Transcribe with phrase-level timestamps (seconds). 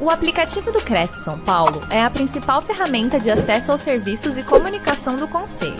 [0.00, 4.46] O aplicativo do Cresce São Paulo é a principal ferramenta de acesso aos serviços e
[4.46, 5.74] comunicação do Conselho.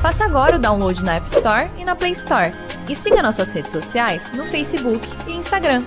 [0.00, 2.50] Faça agora o download na App Store e na Play Store.
[2.90, 4.98] E siga nossas redes sociais no Facebook
[5.28, 5.84] e Instagram.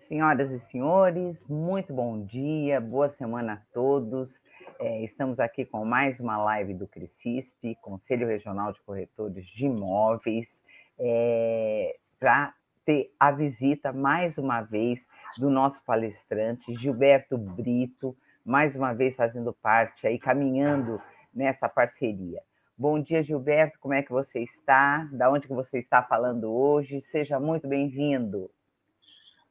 [0.00, 4.42] Senhoras e senhores, muito bom dia, boa semana a todos.
[4.80, 10.64] É, estamos aqui com mais uma live do Crescisp, Conselho Regional de Corretores de Imóveis.
[10.98, 18.92] É, para ter a visita, mais uma vez, do nosso palestrante, Gilberto Brito, mais uma
[18.92, 21.00] vez fazendo parte aí, caminhando
[21.34, 22.42] nessa parceria.
[22.76, 25.08] Bom dia, Gilberto, como é que você está?
[25.12, 27.00] Da onde que você está falando hoje?
[27.00, 28.50] Seja muito bem-vindo.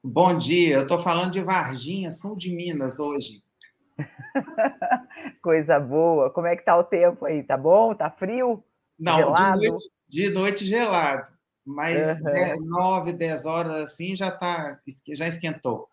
[0.03, 3.43] Bom dia, eu estou falando de Varginha, sul de Minas, hoje.
[5.41, 6.29] Coisa boa.
[6.31, 7.43] Como é que está o tempo aí?
[7.43, 7.93] Tá bom?
[7.93, 8.63] Tá frio?
[8.97, 9.59] Não, gelado?
[9.59, 11.38] De, noite, de noite gelado.
[11.69, 12.65] Mas uhum.
[12.65, 14.79] 9, 10 horas assim já tá,
[15.13, 15.87] já esquentou.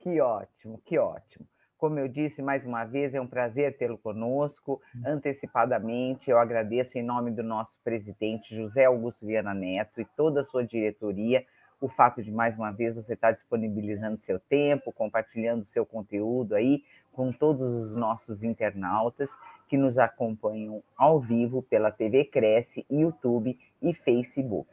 [0.00, 1.46] Que ótimo, que ótimo.
[1.78, 4.80] Como eu disse mais uma vez, é um prazer tê-lo conosco.
[4.94, 5.02] Hum.
[5.06, 10.44] Antecipadamente, eu agradeço em nome do nosso presidente José Augusto Viana Neto e toda a
[10.44, 11.44] sua diretoria
[11.80, 16.82] o fato de mais uma vez você estar disponibilizando seu tempo, compartilhando seu conteúdo aí
[17.12, 19.30] com todos os nossos internautas
[19.68, 24.68] que nos acompanham ao vivo pela TV Cresce, YouTube e Facebook.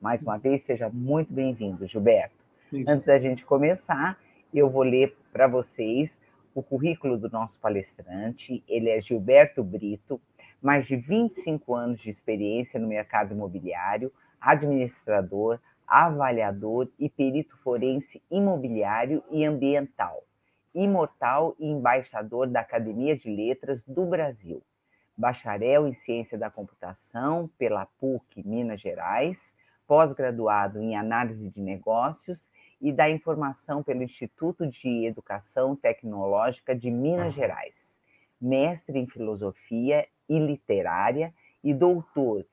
[0.00, 2.36] Mais uma vez, seja muito bem-vindo, Gilberto.
[2.72, 2.88] Isso.
[2.88, 4.16] Antes da gente começar,
[4.54, 6.20] eu vou ler para vocês
[6.54, 8.62] o currículo do nosso palestrante.
[8.68, 10.20] Ele é Gilberto Brito,
[10.62, 19.24] mais de 25 anos de experiência no mercado imobiliário, administrador, avaliador e perito forense imobiliário
[19.32, 20.22] e ambiental,
[20.72, 24.62] imortal e embaixador da Academia de Letras do Brasil,
[25.16, 29.54] bacharel em Ciência da Computação pela PUC Minas Gerais,
[29.88, 37.32] pós-graduado em análise de negócios e da informação pelo Instituto de Educação Tecnológica de Minas
[37.32, 37.98] Gerais,
[38.38, 41.34] mestre em filosofia e literária
[41.64, 42.46] e doutor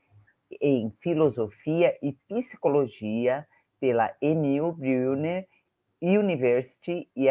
[0.62, 3.46] em filosofia e psicologia
[3.82, 5.46] pela Emil Brunner
[6.02, 7.28] University e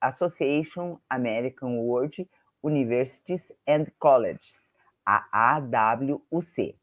[0.00, 2.28] Association American World
[2.62, 4.74] Universities and Colleges,
[5.06, 6.76] a AWUC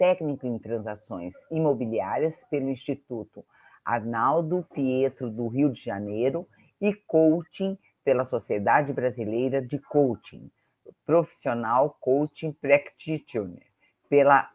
[0.00, 3.44] técnico em transações imobiliárias pelo Instituto
[3.84, 6.48] Arnaldo Pietro do Rio de Janeiro
[6.80, 10.50] e coaching pela Sociedade Brasileira de Coaching,
[11.04, 13.66] profissional coaching practitioner
[14.08, 14.50] pela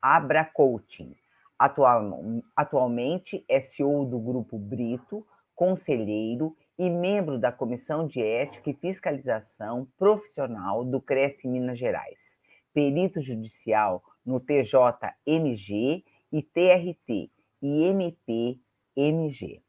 [0.00, 1.14] Abra Coaching.
[1.58, 2.22] Atual,
[2.56, 9.86] atualmente é CEO do Grupo Brito, conselheiro e membro da Comissão de Ética e Fiscalização
[9.98, 12.38] Profissional do Cresce Minas Gerais,
[12.72, 17.30] perito judicial no TJMG e TRT
[17.60, 19.60] e MPMG.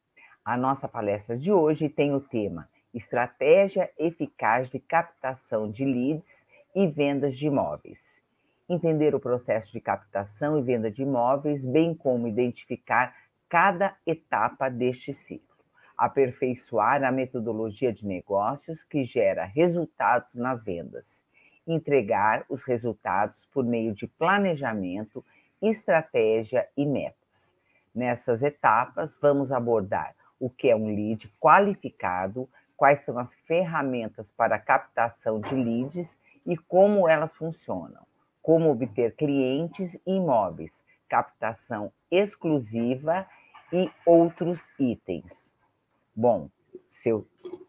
[0.43, 6.87] A nossa palestra de hoje tem o tema Estratégia eficaz de captação de leads e
[6.87, 8.23] vendas de imóveis.
[8.69, 13.13] Entender o processo de captação e venda de imóveis, bem como identificar
[13.49, 15.57] cada etapa deste ciclo.
[15.97, 21.24] Aperfeiçoar a metodologia de negócios que gera resultados nas vendas
[21.67, 25.23] entregar os resultados por meio de planejamento,
[25.61, 27.55] estratégia e metas.
[27.93, 34.59] Nessas etapas, vamos abordar o que é um lead qualificado, quais são as ferramentas para
[34.59, 38.05] captação de leads e como elas funcionam,
[38.41, 43.25] como obter clientes e imóveis, captação exclusiva
[43.71, 45.55] e outros itens.
[46.15, 46.49] Bom,
[46.89, 47.27] seu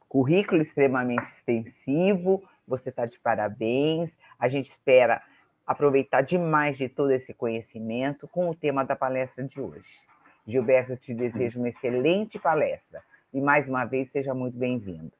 [0.09, 4.16] currículo extremamente extensivo, você está de parabéns.
[4.38, 5.22] A gente espera
[5.66, 10.00] aproveitar demais de todo esse conhecimento com o tema da palestra de hoje.
[10.47, 15.12] Gilberto, te desejo uma excelente palestra e mais uma vez seja muito bem-vindo.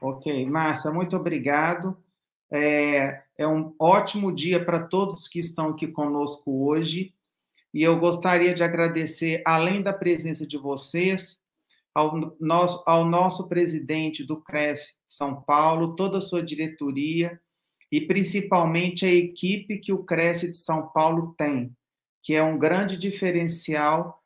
[0.00, 1.96] Ok, Márcia, muito obrigado.
[2.50, 7.14] É, é um ótimo dia para todos que estão aqui conosco hoje.
[7.72, 11.38] E eu gostaria de agradecer, além da presença de vocês,
[11.94, 17.38] ao nosso, ao nosso presidente do CRES São Paulo, toda a sua diretoria
[17.90, 21.76] e principalmente a equipe que o CRES de São Paulo tem,
[22.22, 24.22] que é um grande diferencial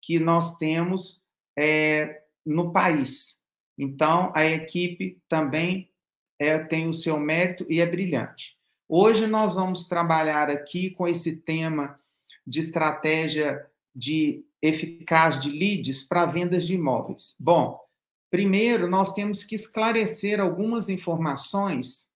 [0.00, 1.22] que nós temos
[1.54, 3.36] é, no país.
[3.76, 5.90] Então, a equipe também
[6.38, 8.56] é, tem o seu mérito e é brilhante.
[8.88, 11.98] Hoje nós vamos trabalhar aqui com esse tema
[12.46, 13.62] de estratégia
[13.94, 17.36] de eficaz de leads para vendas de imóveis?
[17.38, 17.78] Bom,
[18.30, 22.08] primeiro nós temos que esclarecer algumas informações,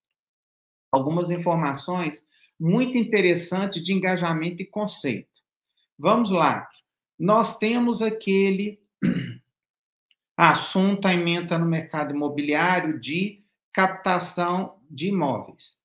[0.92, 2.24] algumas informações
[2.58, 5.42] muito interessantes de engajamento e conceito.
[5.98, 6.68] Vamos lá.
[7.18, 8.80] nós temos aquele
[10.36, 15.76] assunto, a emenda no mercado imobiliário de captação de imóveis.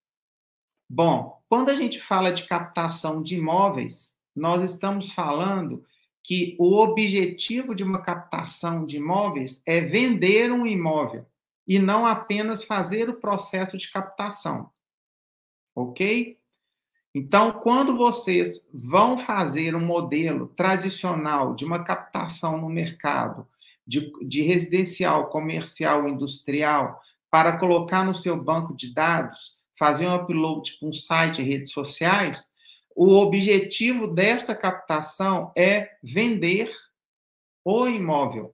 [0.89, 5.85] Bom, quando a gente fala de captação de imóveis, nós estamos falando
[6.23, 11.25] que o objetivo de uma captação de imóveis é vender um imóvel
[11.67, 14.69] e não apenas fazer o processo de captação.
[15.75, 16.37] Ok?
[17.13, 23.47] Então, quando vocês vão fazer um modelo tradicional de uma captação no mercado,
[23.85, 27.01] de, de residencial, comercial, industrial,
[27.31, 31.71] para colocar no seu banco de dados, fazer um upload para um site e redes
[31.71, 32.45] sociais,
[33.01, 36.69] o objetivo desta captação é vender
[37.63, 38.53] o imóvel.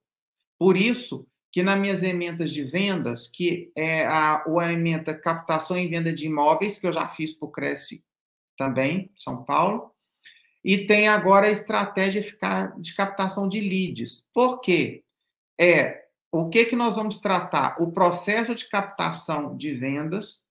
[0.59, 5.87] Por isso que nas minhas emendas de vendas, que é a, a emenda captação e
[5.87, 8.03] venda de imóveis, que eu já fiz para o Cresce
[8.55, 9.91] também, São Paulo,
[10.63, 12.21] e tem agora a estratégia
[12.77, 14.27] de captação de leads.
[14.31, 15.03] Por quê?
[15.59, 17.81] É o que, que nós vamos tratar?
[17.81, 20.43] O processo de captação de vendas,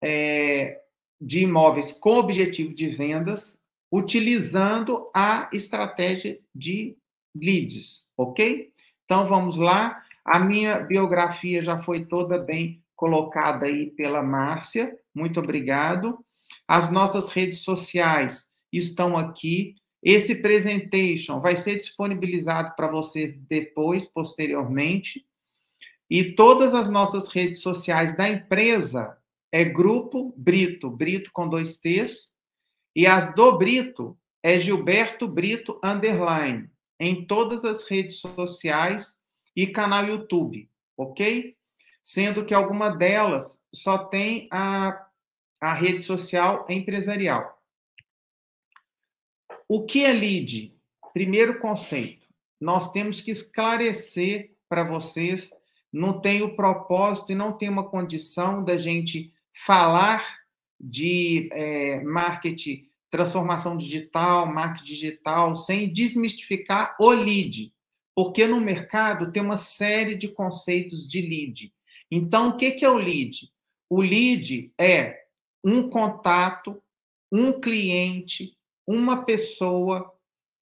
[0.00, 0.80] é,
[1.20, 3.58] de imóveis com objetivo de vendas,
[3.92, 6.96] utilizando a estratégia de
[7.34, 8.72] leads, ok?
[9.04, 10.02] Então vamos lá.
[10.24, 14.96] A minha biografia já foi toda bem colocada aí pela Márcia.
[15.14, 16.24] Muito obrigado.
[16.66, 19.74] As nossas redes sociais estão aqui.
[20.02, 25.26] Esse presentation vai ser disponibilizado para vocês depois, posteriormente.
[26.08, 29.16] E todas as nossas redes sociais da empresa
[29.52, 32.30] é Grupo Brito, Brito com dois T's,
[32.94, 39.14] e as do Brito é Gilberto Brito Underline, em todas as redes sociais
[39.54, 41.56] e canal YouTube, ok?
[42.02, 45.06] Sendo que alguma delas só tem a,
[45.60, 47.60] a rede social empresarial.
[49.68, 50.74] O que é lead?
[51.12, 52.28] Primeiro conceito,
[52.60, 55.50] nós temos que esclarecer para vocês,
[55.92, 60.40] não tem o propósito e não tem uma condição da gente falar
[60.78, 67.72] de é, marketing, transformação digital, marketing digital, sem desmistificar o lead,
[68.14, 71.72] porque no mercado tem uma série de conceitos de lead.
[72.10, 73.50] Então, o que é o lead?
[73.88, 75.24] O lead é
[75.64, 76.82] um contato,
[77.30, 78.56] um cliente,
[78.86, 80.12] uma pessoa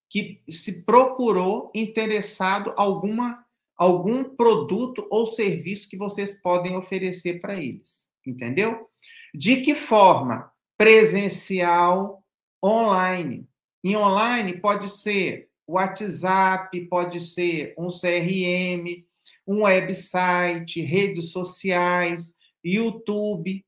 [0.09, 3.45] que se procurou interessado alguma
[3.77, 8.87] algum produto ou serviço que vocês podem oferecer para eles, entendeu?
[9.33, 10.51] De que forma?
[10.77, 12.23] Presencial,
[12.63, 13.47] online.
[13.83, 19.05] Em online pode ser WhatsApp, pode ser um CRM,
[19.45, 22.33] um website, redes sociais,
[22.63, 23.63] YouTube.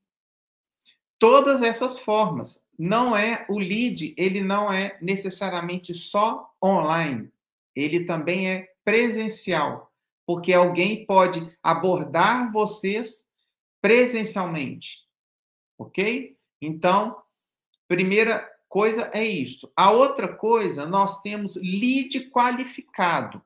[1.20, 2.62] Todas essas formas.
[2.78, 7.30] Não é o lead, ele não é necessariamente só online.
[7.76, 9.92] Ele também é presencial,
[10.26, 13.24] porque alguém pode abordar vocês
[13.82, 15.00] presencialmente.
[15.78, 16.38] Ok?
[16.62, 17.22] Então,
[17.88, 19.72] primeira coisa é isto.
[19.76, 23.42] A outra coisa, nós temos lead qualificado.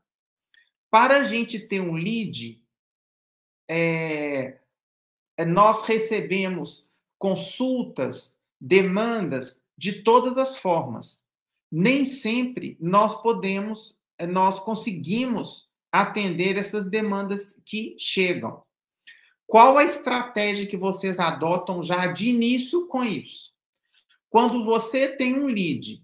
[0.91, 2.61] Para a gente ter um lead,
[3.69, 4.59] é,
[5.37, 11.23] é, nós recebemos consultas, demandas de todas as formas.
[11.71, 13.97] Nem sempre nós podemos,
[14.29, 18.64] nós conseguimos atender essas demandas que chegam.
[19.47, 23.53] Qual a estratégia que vocês adotam já de início com isso?
[24.29, 26.03] Quando você tem um lead,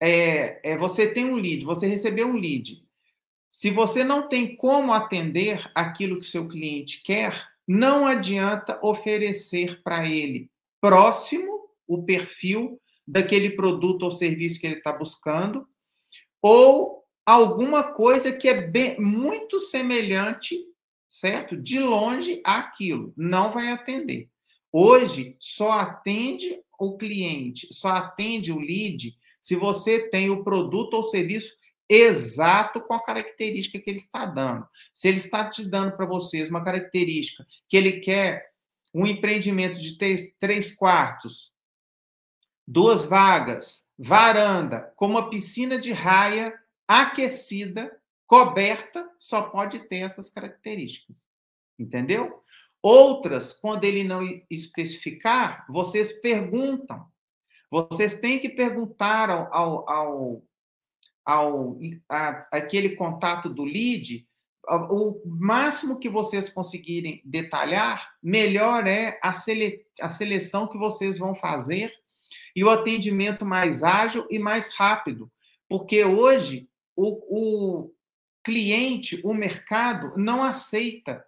[0.00, 2.82] é, é, você tem um lead, você recebeu um lead.
[3.48, 10.08] Se você não tem como atender aquilo que seu cliente quer, não adianta oferecer para
[10.08, 15.66] ele próximo o perfil daquele produto ou serviço que ele está buscando,
[16.40, 20.58] ou alguma coisa que é bem, muito semelhante
[21.10, 21.56] certo?
[21.56, 24.30] De longe aquilo, não vai atender.
[24.72, 31.02] Hoje só atende o cliente, só atende o lead se você tem o produto ou
[31.02, 31.52] serviço
[31.88, 34.66] exato com a característica que ele está dando.
[34.94, 38.48] Se ele está te dando para vocês uma característica que ele quer
[38.94, 41.50] um empreendimento de três, três quartos,
[42.66, 46.54] duas vagas, varanda, com uma piscina de raia
[46.86, 47.99] aquecida,
[48.30, 51.26] Coberta só pode ter essas características.
[51.76, 52.44] Entendeu?
[52.80, 57.04] Outras, quando ele não especificar, vocês perguntam.
[57.68, 60.42] Vocês têm que perguntar ao, ao, ao,
[61.24, 64.24] ao a, aquele contato do lead
[64.68, 71.34] o máximo que vocês conseguirem detalhar, melhor é a, sele, a seleção que vocês vão
[71.34, 71.92] fazer
[72.54, 75.32] e o atendimento mais ágil e mais rápido,
[75.68, 77.94] Porque hoje o, o
[78.44, 81.24] cliente, o mercado, não aceita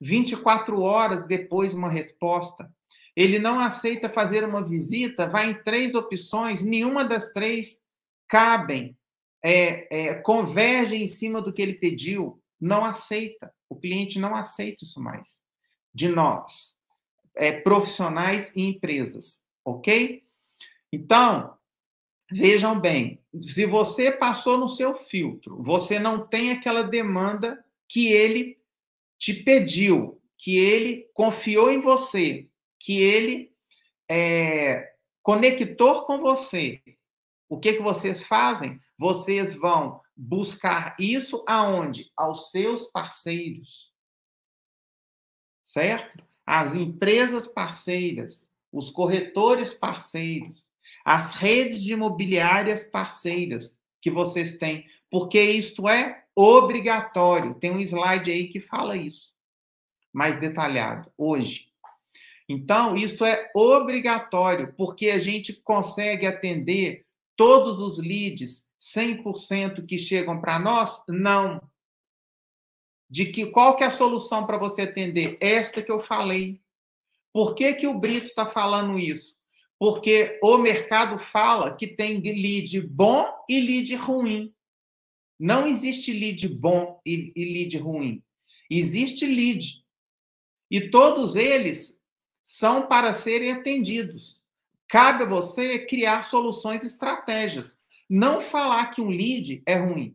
[0.00, 2.72] 24 horas depois uma resposta.
[3.14, 7.82] Ele não aceita fazer uma visita, vai em três opções, nenhuma das três
[8.26, 8.96] cabem,
[9.44, 13.52] é, é, converge em cima do que ele pediu, não aceita.
[13.68, 15.42] O cliente não aceita isso mais
[15.94, 16.74] de nós,
[17.36, 20.22] é, profissionais e empresas, ok?
[20.90, 21.56] Então,
[22.32, 28.58] vejam bem, se você passou no seu filtro, você não tem aquela demanda que ele
[29.18, 32.48] te pediu, que ele confiou em você,
[32.78, 33.52] que ele
[34.10, 36.82] é, conectou com você.
[37.48, 38.80] O que, que vocês fazem?
[38.98, 42.10] Vocês vão buscar isso aonde?
[42.16, 43.92] Aos seus parceiros.
[45.62, 46.24] Certo?
[46.44, 50.64] As empresas parceiras, os corretores parceiros,
[51.04, 57.54] as redes de imobiliárias parceiras que vocês têm, porque isto é obrigatório.
[57.54, 59.32] Tem um slide aí que fala isso,
[60.12, 61.68] mais detalhado, hoje.
[62.48, 67.06] Então, isso é obrigatório, porque a gente consegue atender
[67.36, 71.02] todos os leads 100% que chegam para nós?
[71.08, 71.62] Não.
[73.08, 75.38] De que qual que é a solução para você atender?
[75.40, 76.60] Esta que eu falei.
[77.32, 79.36] Por que, que o Brito está falando isso?
[79.82, 84.54] Porque o mercado fala que tem lead bom e lead ruim.
[85.36, 88.22] Não existe lead bom e, lead ruim.
[88.70, 89.84] Existe lead.
[90.70, 91.98] E todos eles
[92.44, 94.40] são para serem atendidos.
[94.86, 97.76] Cabe a você criar soluções estratégias.
[98.08, 100.14] Não falar que um lead é ruim,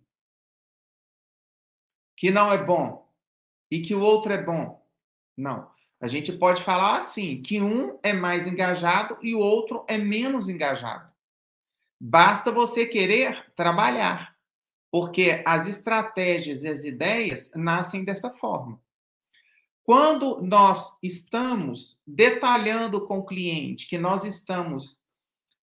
[2.15, 3.05] que não é bom
[3.69, 4.81] e que o outro é bom.
[5.35, 5.69] Não.
[5.99, 10.47] A gente pode falar assim, que um é mais engajado e o outro é menos
[10.47, 11.11] engajado.
[11.99, 14.35] Basta você querer trabalhar,
[14.91, 18.79] porque as estratégias e as ideias nascem dessa forma.
[19.83, 24.99] Quando nós estamos detalhando com o cliente, que nós estamos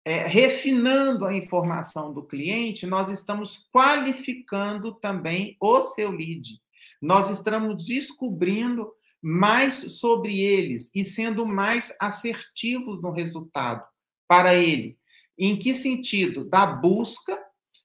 [0.06, 6.60] é, refinando a informação do cliente, nós estamos qualificando também o seu lead.
[7.02, 8.92] Nós estamos descobrindo
[9.24, 13.82] mais sobre eles e sendo mais assertivos no resultado
[14.28, 14.98] para ele.
[15.38, 16.44] Em que sentido?
[16.44, 17.42] Da busca,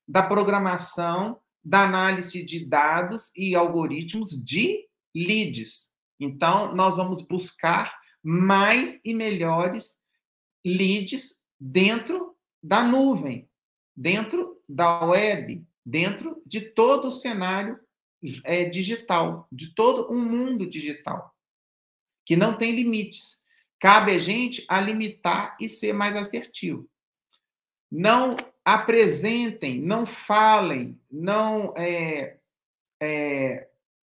[0.06, 5.88] da programação, da análise de dados e algoritmos de leads.
[6.18, 9.96] Então, nós vamos buscar mais e melhores
[10.66, 13.48] leads dentro da nuvem,
[13.96, 17.78] dentro da web, dentro de todo o cenário
[18.44, 21.34] é, digital, de todo um mundo digital,
[22.24, 23.38] que não tem limites.
[23.80, 26.88] Cabe a gente a limitar e ser mais assertivo.
[27.90, 32.38] Não apresentem, não falem, não é,
[33.00, 33.68] é,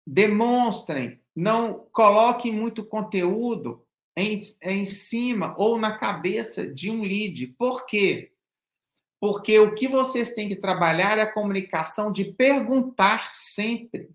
[0.05, 3.85] demonstrem, não coloquem muito conteúdo
[4.17, 7.47] em, em cima ou na cabeça de um lead.
[7.57, 8.30] Por quê?
[9.21, 14.09] Porque o que vocês têm que trabalhar é a comunicação de perguntar sempre.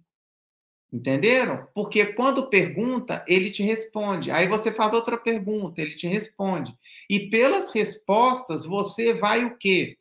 [0.93, 1.69] Entenderam?
[1.73, 4.33] Porque quando pergunta, ele te responde.
[4.33, 6.77] Aí você faz outra pergunta, ele te responde.
[7.09, 9.97] E pelas respostas, você vai o quê?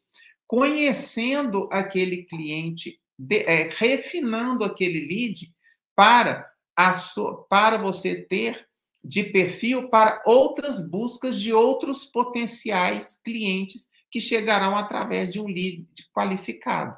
[0.48, 5.54] Conhecendo aquele cliente, de, é, refinando aquele lead
[5.96, 8.68] para, a sua, para você ter
[9.04, 15.86] de perfil para outras buscas de outros potenciais clientes que chegarão através de um lead
[16.14, 16.96] qualificado.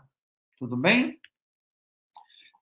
[0.55, 1.19] Tudo bem?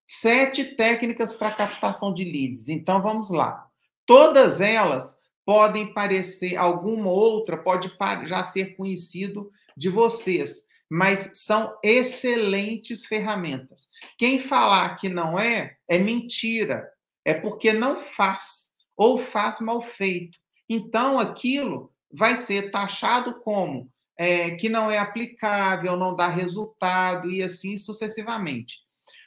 [0.07, 2.69] Sete técnicas para captação de leads.
[2.69, 3.69] Então vamos lá.
[4.05, 7.91] Todas elas podem parecer, alguma outra pode
[8.23, 13.89] já ser conhecido de vocês, mas são excelentes ferramentas.
[14.17, 16.89] Quem falar que não é, é mentira.
[17.25, 20.39] É porque não faz, ou faz mal feito.
[20.69, 27.43] Então aquilo vai ser taxado como é, que não é aplicável, não dá resultado e
[27.43, 28.79] assim sucessivamente.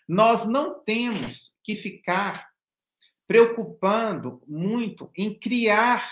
[0.09, 2.49] Nós não temos que ficar
[3.27, 6.11] preocupando muito em criar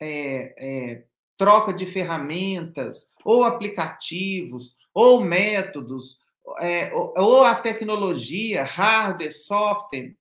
[0.00, 1.04] é, é,
[1.36, 6.18] troca de ferramentas, ou aplicativos, ou métodos,
[6.58, 10.16] é, ou, ou a tecnologia, hardware, software.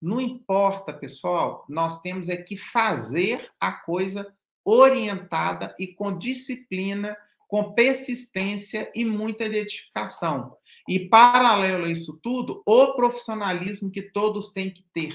[0.00, 4.32] Não importa, pessoal, nós temos é que fazer a coisa
[4.64, 7.16] orientada e com disciplina,
[7.48, 10.56] com persistência e muita dedicação.
[10.88, 15.14] E, paralelo a isso tudo, o profissionalismo que todos têm que ter,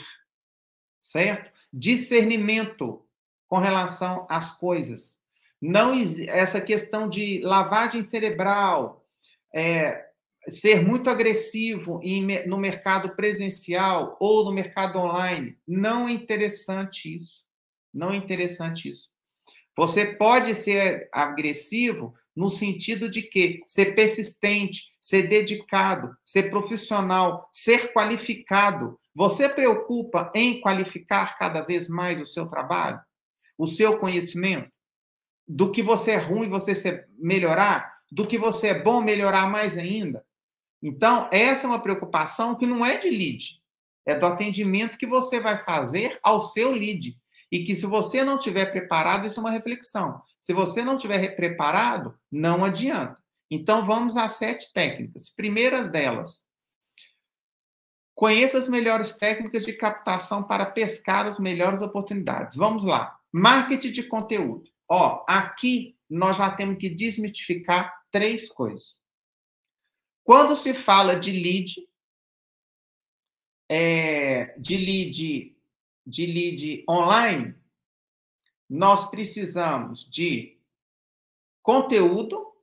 [1.00, 1.51] certo?
[1.72, 3.06] Discernimento
[3.48, 5.18] com relação às coisas.
[5.62, 5.94] Não
[6.27, 9.06] essa questão de lavagem cerebral,
[9.53, 10.10] é,
[10.48, 15.58] ser muito agressivo em, no mercado presencial ou no mercado online.
[15.68, 17.44] Não é interessante isso.
[17.94, 19.10] Não é interessante isso.
[19.75, 27.91] Você pode ser agressivo no sentido de que ser persistente, ser dedicado, ser profissional, ser
[27.93, 28.99] qualificado.
[29.13, 32.99] Você preocupa em qualificar cada vez mais o seu trabalho,
[33.57, 34.71] o seu conhecimento?
[35.47, 37.93] Do que você é ruim, você melhorar?
[38.11, 40.23] Do que você é bom, melhorar mais ainda?
[40.81, 43.61] Então, essa é uma preocupação que não é de lead,
[44.05, 47.17] é do atendimento que você vai fazer ao seu lead.
[47.51, 50.22] E que se você não tiver preparado, isso é uma reflexão.
[50.39, 53.18] Se você não tiver preparado, não adianta.
[53.50, 55.29] Então, vamos às sete técnicas.
[55.29, 56.46] Primeira delas,
[58.13, 62.56] conheça as melhores técnicas de captação para pescar as melhores oportunidades.
[62.56, 63.18] Vamos lá.
[63.32, 64.70] Marketing de conteúdo.
[64.88, 69.00] Ó, aqui nós já temos que desmitificar três coisas.
[70.24, 71.75] Quando se fala de lead,
[73.68, 75.58] é, de lead,
[76.10, 77.56] de lead online,
[78.70, 80.60] nós precisamos de
[81.62, 82.54] conteúdo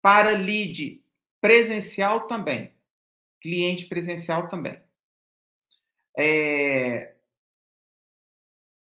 [0.00, 1.04] para lead
[1.40, 2.74] presencial também,
[3.40, 4.80] cliente presencial também.
[6.16, 7.16] É...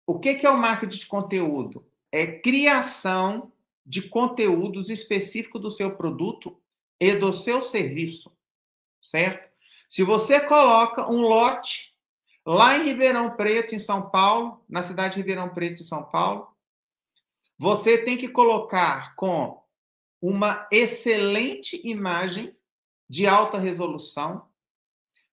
[0.07, 1.87] O que é o marketing de conteúdo?
[2.11, 3.53] É criação
[3.85, 6.61] de conteúdos específicos do seu produto
[7.01, 8.31] e do seu serviço,
[9.01, 9.49] certo?
[9.89, 11.88] Se você coloca um lote
[12.49, 16.49] lá em Ribeirão Preto, em São Paulo, na cidade de Ribeirão Preto, em São Paulo,
[17.59, 19.63] você tem que colocar com
[20.19, 22.57] uma excelente imagem
[23.07, 24.49] de alta resolução,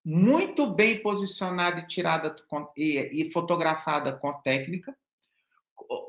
[0.03, 2.35] muito bem posicionada e tirada
[2.75, 4.93] e, e fotografada com técnica,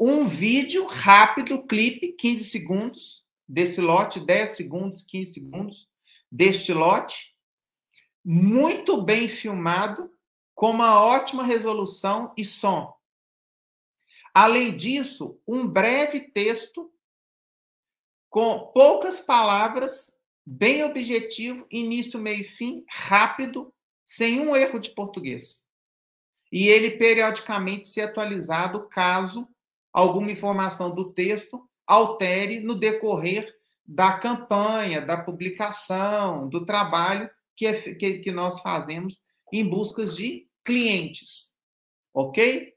[0.01, 5.89] um vídeo rápido, clipe, 15 segundos, desse lote, 10 segundos, 15 segundos
[6.33, 7.33] deste lote,
[8.25, 10.11] muito bem filmado,
[10.57, 12.97] com uma ótima resolução e som.
[14.35, 16.91] Além disso, um breve texto
[18.31, 20.11] com poucas palavras,
[20.45, 23.73] bem objetivo, início, meio e fim, rápido,
[24.05, 25.63] sem um erro de português.
[26.51, 29.47] E ele periodicamente ser atualizado caso
[29.93, 37.95] alguma informação do texto altere no decorrer da campanha, da publicação, do trabalho que, é,
[37.95, 39.21] que, que nós fazemos
[39.53, 41.55] em busca de clientes.
[42.13, 42.75] Ok?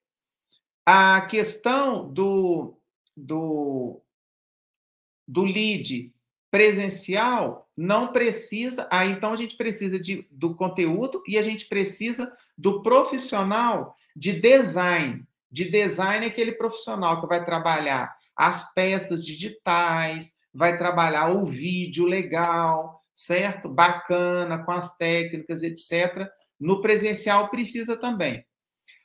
[0.86, 2.80] A questão do,
[3.18, 4.02] do,
[5.28, 6.14] do lead
[6.52, 8.88] presencial não precisa.
[8.92, 14.34] Ah, então a gente precisa de, do conteúdo e a gente precisa do profissional de
[14.34, 15.26] design.
[15.52, 22.06] De design é aquele profissional que vai trabalhar as peças digitais, vai trabalhar o vídeo
[22.06, 23.68] legal, certo?
[23.68, 26.30] Bacana, com as técnicas, etc.
[26.60, 28.46] No presencial precisa também.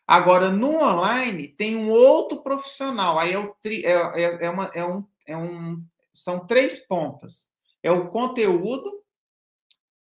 [0.07, 3.19] Agora, no online, tem um outro profissional.
[3.19, 5.83] Aí é, o tri, é, é, é, uma, é, um, é um.
[6.13, 7.49] São três pontas.
[7.83, 9.03] É o conteúdo,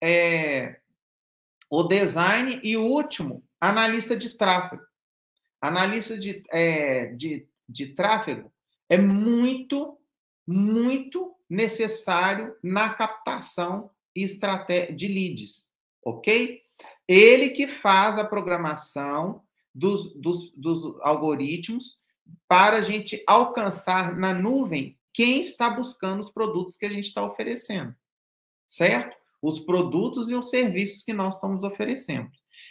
[0.01, 0.79] é,
[1.69, 4.83] o design e o último, analista de tráfego.
[5.61, 8.51] Analista de, é, de, de tráfego
[8.87, 9.97] é muito,
[10.47, 13.89] muito necessário na captação
[14.93, 15.67] de leads,
[16.03, 16.61] ok?
[17.09, 19.41] Ele que faz a programação
[19.73, 21.97] dos, dos, dos algoritmos
[22.47, 27.25] para a gente alcançar na nuvem quem está buscando os produtos que a gente está
[27.25, 27.95] oferecendo,
[28.67, 29.17] certo?
[29.41, 32.29] Os produtos e os serviços que nós estamos oferecendo.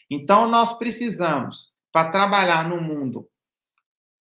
[0.09, 3.29] Então, nós precisamos, para trabalhar no mundo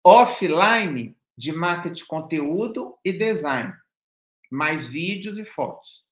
[0.01, 3.73] offline, de marketing conteúdo e design,
[4.49, 6.06] mais vídeos e fotos.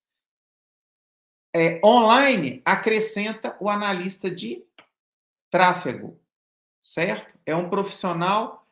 [1.57, 4.61] É, online acrescenta o analista de
[5.49, 6.19] tráfego,
[6.81, 7.39] certo?
[7.45, 8.67] É um profissional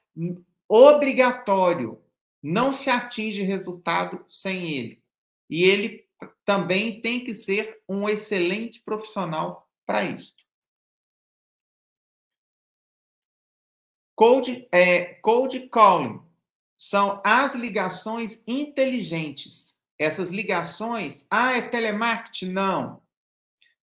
[0.68, 2.04] obrigatório,
[2.42, 5.02] não se atinge resultado sem ele.
[5.50, 6.06] E ele
[6.44, 10.36] também tem que ser um excelente profissional para isso.
[14.14, 16.22] Code, é, code calling
[16.76, 19.73] são as ligações inteligentes.
[20.04, 22.52] Essas ligações, ah, é telemarketing?
[22.52, 23.02] Não.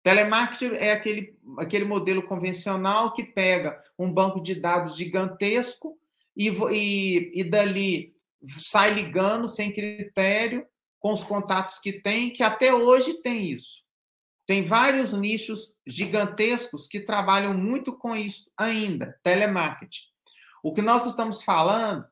[0.02, 5.96] Telemarketing é aquele, aquele modelo convencional que pega um banco de dados gigantesco
[6.36, 8.16] e, e, e dali
[8.58, 10.66] sai ligando sem critério
[11.00, 13.84] com os contatos que tem, que até hoje tem isso.
[14.48, 20.02] Tem vários nichos gigantescos que trabalham muito com isso ainda, telemarketing.
[20.64, 22.06] O que nós estamos falando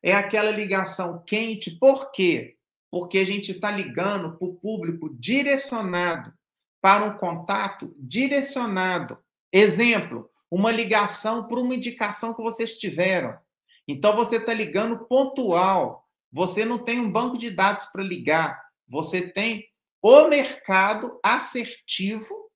[0.00, 2.59] é aquela ligação quente, por quê?
[2.90, 6.32] Porque a gente está ligando para o público direcionado,
[6.80, 9.18] para um contato direcionado.
[9.52, 13.38] Exemplo, uma ligação para uma indicação que vocês tiveram.
[13.86, 16.08] Então, você está ligando pontual.
[16.32, 18.60] Você não tem um banco de dados para ligar.
[18.88, 19.68] Você tem
[20.02, 22.50] o mercado assertivo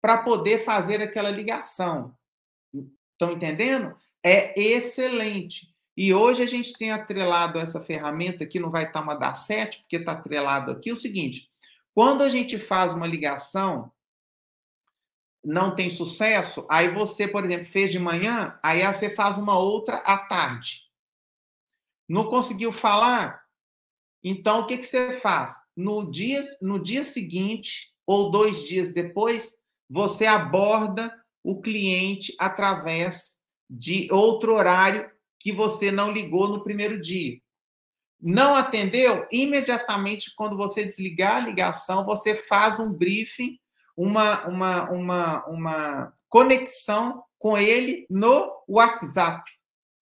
[0.00, 2.14] para poder fazer aquela ligação.
[3.12, 3.96] Estão entendendo?
[4.24, 5.75] É excelente.
[5.96, 9.78] E hoje a gente tem atrelado essa ferramenta aqui, não vai estar uma da sete,
[9.80, 11.48] porque está atrelado aqui, o seguinte:
[11.94, 13.90] quando a gente faz uma ligação,
[15.42, 19.98] não tem sucesso, aí você, por exemplo, fez de manhã, aí você faz uma outra
[19.98, 20.82] à tarde.
[22.08, 23.42] Não conseguiu falar?
[24.22, 25.56] Então, o que, que você faz?
[25.76, 29.54] No dia, no dia seguinte, ou dois dias depois,
[29.88, 33.36] você aborda o cliente através
[33.70, 35.10] de outro horário
[35.46, 37.38] que você não ligou no primeiro dia.
[38.20, 39.28] Não atendeu?
[39.30, 43.56] Imediatamente, quando você desligar a ligação, você faz um briefing,
[43.96, 49.48] uma, uma, uma, uma conexão com ele no WhatsApp,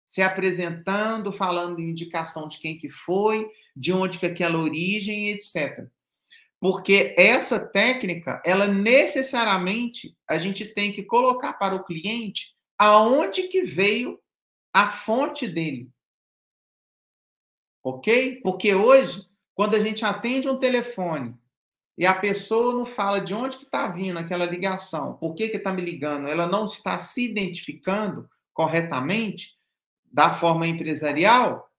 [0.05, 3.45] se apresentando, falando de indicação de quem que foi,
[3.75, 5.85] de onde que é aquela origem, etc.
[6.61, 13.63] Porque essa técnica, ela necessariamente a gente tem que colocar para o cliente aonde que
[13.63, 14.17] veio
[14.75, 15.89] a fonte dele.
[17.81, 18.41] Ok?
[18.43, 21.33] Porque hoje, quando a gente atende um telefone
[21.97, 25.71] e a pessoa não fala de onde que está vindo aquela ligação, por que está
[25.71, 29.57] me ligando, ela não está se identificando corretamente
[30.03, 31.71] da forma empresarial,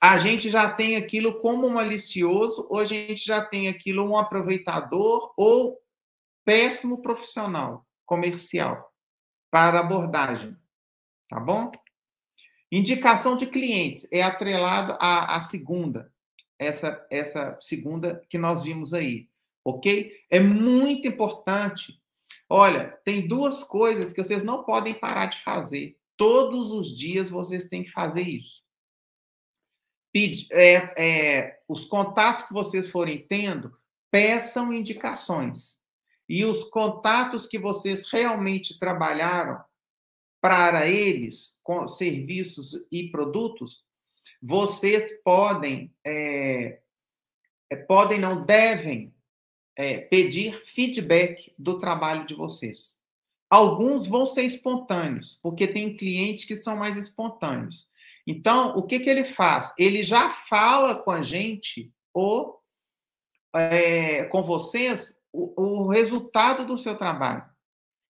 [0.00, 5.32] a gente já tem aquilo como malicioso, ou a gente já tem aquilo um aproveitador
[5.36, 5.78] ou
[6.44, 8.92] péssimo profissional comercial
[9.48, 10.56] para abordagem,
[11.28, 11.70] tá bom?
[12.70, 16.12] Indicação de clientes é atrelado à, à segunda,
[16.58, 19.28] essa, essa segunda que nós vimos aí,
[19.64, 20.12] ok?
[20.30, 22.00] É muito importante.
[22.48, 25.96] Olha, tem duas coisas que vocês não podem parar de fazer.
[26.16, 28.62] Todos os dias vocês têm que fazer isso.
[30.50, 33.76] é, é, os contatos que vocês forem tendo,
[34.10, 35.76] peçam indicações.
[36.28, 39.62] E os contatos que vocês realmente trabalharam,
[40.46, 43.82] para eles, com serviços e produtos,
[44.40, 46.78] vocês podem, é,
[47.68, 49.12] é, podem não devem
[49.74, 52.96] é, pedir feedback do trabalho de vocês.
[53.50, 57.88] Alguns vão ser espontâneos, porque tem clientes que são mais espontâneos.
[58.24, 59.72] Então, o que, que ele faz?
[59.76, 62.62] Ele já fala com a gente ou
[63.52, 67.55] é, com vocês o, o resultado do seu trabalho.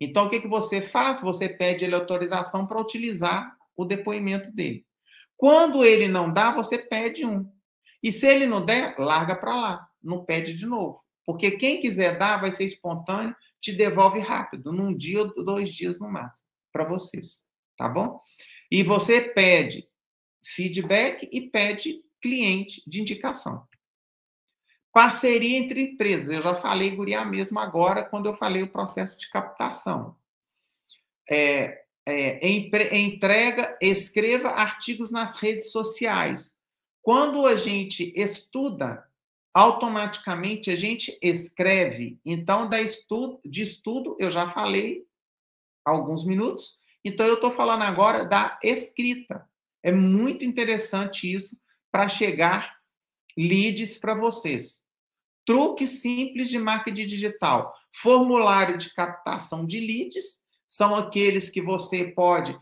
[0.01, 1.21] Então, o que, que você faz?
[1.21, 4.85] Você pede ele autorização para utilizar o depoimento dele.
[5.37, 7.51] Quando ele não dá, você pede um.
[8.03, 10.99] E se ele não der, larga para lá, não pede de novo.
[11.25, 15.99] Porque quem quiser dar vai ser espontâneo, te devolve rápido, num dia ou dois dias
[15.99, 17.43] no máximo, para vocês.
[17.77, 18.21] Tá bom?
[18.71, 19.87] E você pede
[20.45, 23.67] feedback e pede cliente de indicação.
[24.93, 26.29] Parceria entre empresas.
[26.29, 30.17] Eu já falei Guria mesmo agora, quando eu falei o processo de captação.
[31.31, 32.49] É, é,
[32.99, 36.53] entrega, escreva artigos nas redes sociais.
[37.03, 39.07] Quando a gente estuda,
[39.55, 42.19] automaticamente a gente escreve.
[42.25, 45.05] Então, da estudo, de estudo, eu já falei
[45.85, 46.79] alguns minutos.
[47.05, 49.49] Então, eu estou falando agora da escrita.
[49.83, 51.57] É muito interessante isso
[51.91, 52.80] para chegar
[53.49, 54.83] leads para vocês.
[55.47, 57.75] Truque simples de marketing digital.
[57.93, 62.57] Formulário de captação de leads são aqueles que você pode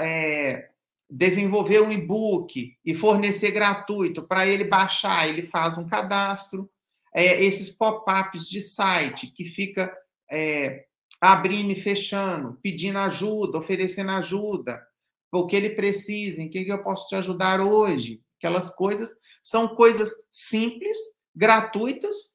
[0.00, 0.68] é,
[1.10, 6.70] desenvolver um e-book e fornecer gratuito para ele baixar, ele faz um cadastro.
[7.14, 9.92] É, esses pop-ups de site que fica
[10.30, 10.84] é,
[11.20, 14.86] abrindo e fechando, pedindo ajuda, oferecendo ajuda,
[15.32, 18.20] o que ele precisa, em que eu posso te ajudar hoje.
[18.38, 20.96] Aquelas coisas são coisas simples,
[21.34, 22.34] gratuitas,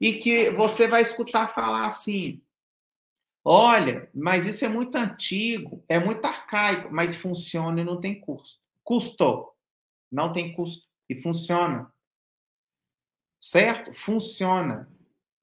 [0.00, 2.42] e que você vai escutar falar assim:
[3.44, 8.60] olha, mas isso é muito antigo, é muito arcaico, mas funciona e não tem custo.
[8.82, 9.56] Custou,
[10.10, 11.92] não tem custo, e funciona.
[13.40, 13.92] Certo?
[13.92, 14.88] Funciona.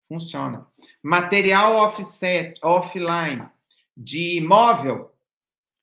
[0.07, 0.65] Funciona.
[1.03, 3.47] Material offset, offline,
[3.95, 5.13] de imóvel,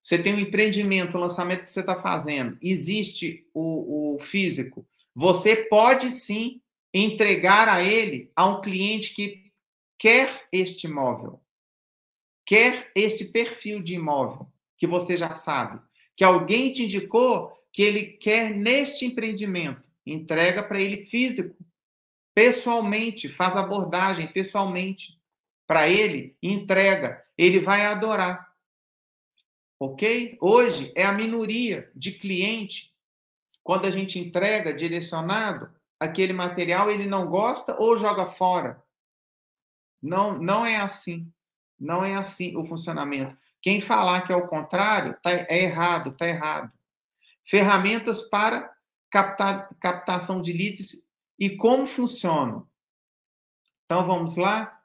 [0.07, 5.57] você tem um empreendimento, um lançamento que você está fazendo, existe o, o físico, você
[5.57, 6.63] pode sim
[6.95, 9.51] entregar a ele a um cliente que
[9.99, 11.41] quer este imóvel,
[12.47, 14.47] quer esse perfil de imóvel,
[14.79, 15.81] que você já sabe,
[16.15, 21.57] que alguém te indicou que ele quer neste empreendimento, entrega para ele físico
[22.33, 25.21] pessoalmente, faz abordagem pessoalmente
[25.67, 28.46] para ele, entrega, ele vai adorar.
[29.79, 30.39] Ok?
[30.41, 32.95] Hoje é a minoria de cliente,
[33.63, 38.83] quando a gente entrega direcionado, aquele material ele não gosta ou joga fora.
[40.01, 41.31] Não, não é assim.
[41.79, 43.37] Não é assim o funcionamento.
[43.61, 46.73] Quem falar que é o contrário, tá, é errado, está errado.
[47.45, 48.73] Ferramentas para
[49.11, 51.03] captar, captação de leads
[51.39, 52.67] e como funcionam.
[53.85, 54.81] Então vamos lá.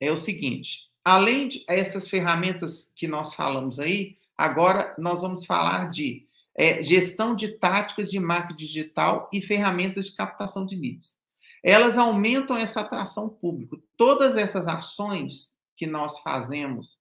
[0.00, 1.64] É o seguinte: além de
[2.08, 8.18] ferramentas que nós falamos aí, agora nós vamos falar de é, gestão de táticas de
[8.18, 11.18] marketing digital e ferramentas de captação de leads.
[11.62, 13.76] Elas aumentam essa atração pública.
[13.96, 16.98] Todas essas ações que nós fazemos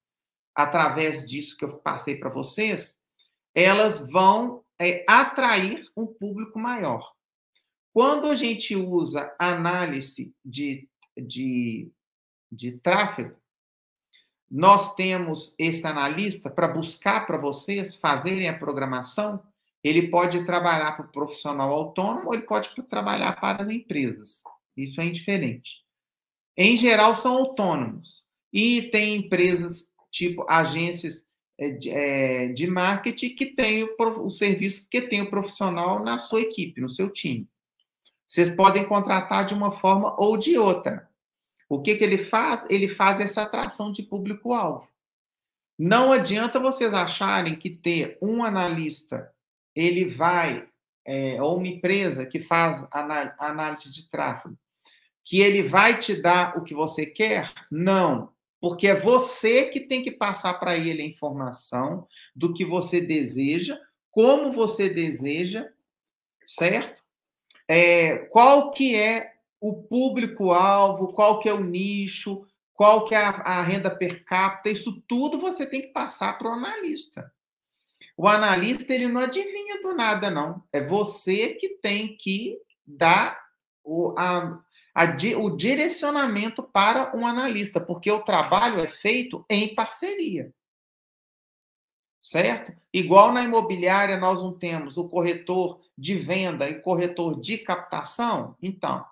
[0.55, 2.97] através disso que eu passei para vocês,
[3.55, 7.13] elas vão é, atrair um público maior.
[7.91, 11.91] Quando a gente usa análise de, de,
[12.51, 13.35] de tráfego,
[14.55, 19.41] nós temos esse analista para buscar para vocês fazerem a programação.
[19.83, 24.43] Ele pode trabalhar para o profissional autônomo ou ele pode trabalhar para as empresas.
[24.77, 25.77] Isso é indiferente.
[26.55, 28.23] Em geral, são autônomos.
[28.53, 31.25] E tem empresas tipo agências
[31.59, 36.79] é, de marketing que tem o, o serviço, que tem o profissional na sua equipe,
[36.79, 37.49] no seu time.
[38.27, 41.09] Vocês podem contratar de uma forma ou de outra.
[41.73, 42.65] O que, que ele faz?
[42.69, 44.87] Ele faz essa atração de público-alvo.
[45.77, 49.33] Não adianta vocês acharem que ter um analista,
[49.75, 50.67] ele vai,
[51.05, 54.55] é, ou uma empresa que faz análise de tráfego,
[55.25, 57.51] que ele vai te dar o que você quer?
[57.71, 58.31] Não,
[58.61, 63.79] porque é você que tem que passar para ele a informação do que você deseja,
[64.11, 65.67] como você deseja,
[66.45, 67.01] certo?
[67.67, 69.32] É, qual que é
[69.63, 74.69] o público-alvo, qual que é o nicho, qual que é a, a, renda per capita,
[74.69, 77.31] isso tudo você tem que passar para o analista.
[78.17, 80.61] O analista, ele não adivinha do nada, não.
[80.73, 83.41] É você que tem que dar
[83.81, 84.61] o, a,
[84.93, 85.05] a,
[85.37, 90.53] o direcionamento para um analista, porque o trabalho é feito em parceria.
[92.19, 92.73] Certo?
[92.91, 98.57] Igual na imobiliária, nós não temos o corretor de venda e corretor de captação.
[98.61, 99.05] Então,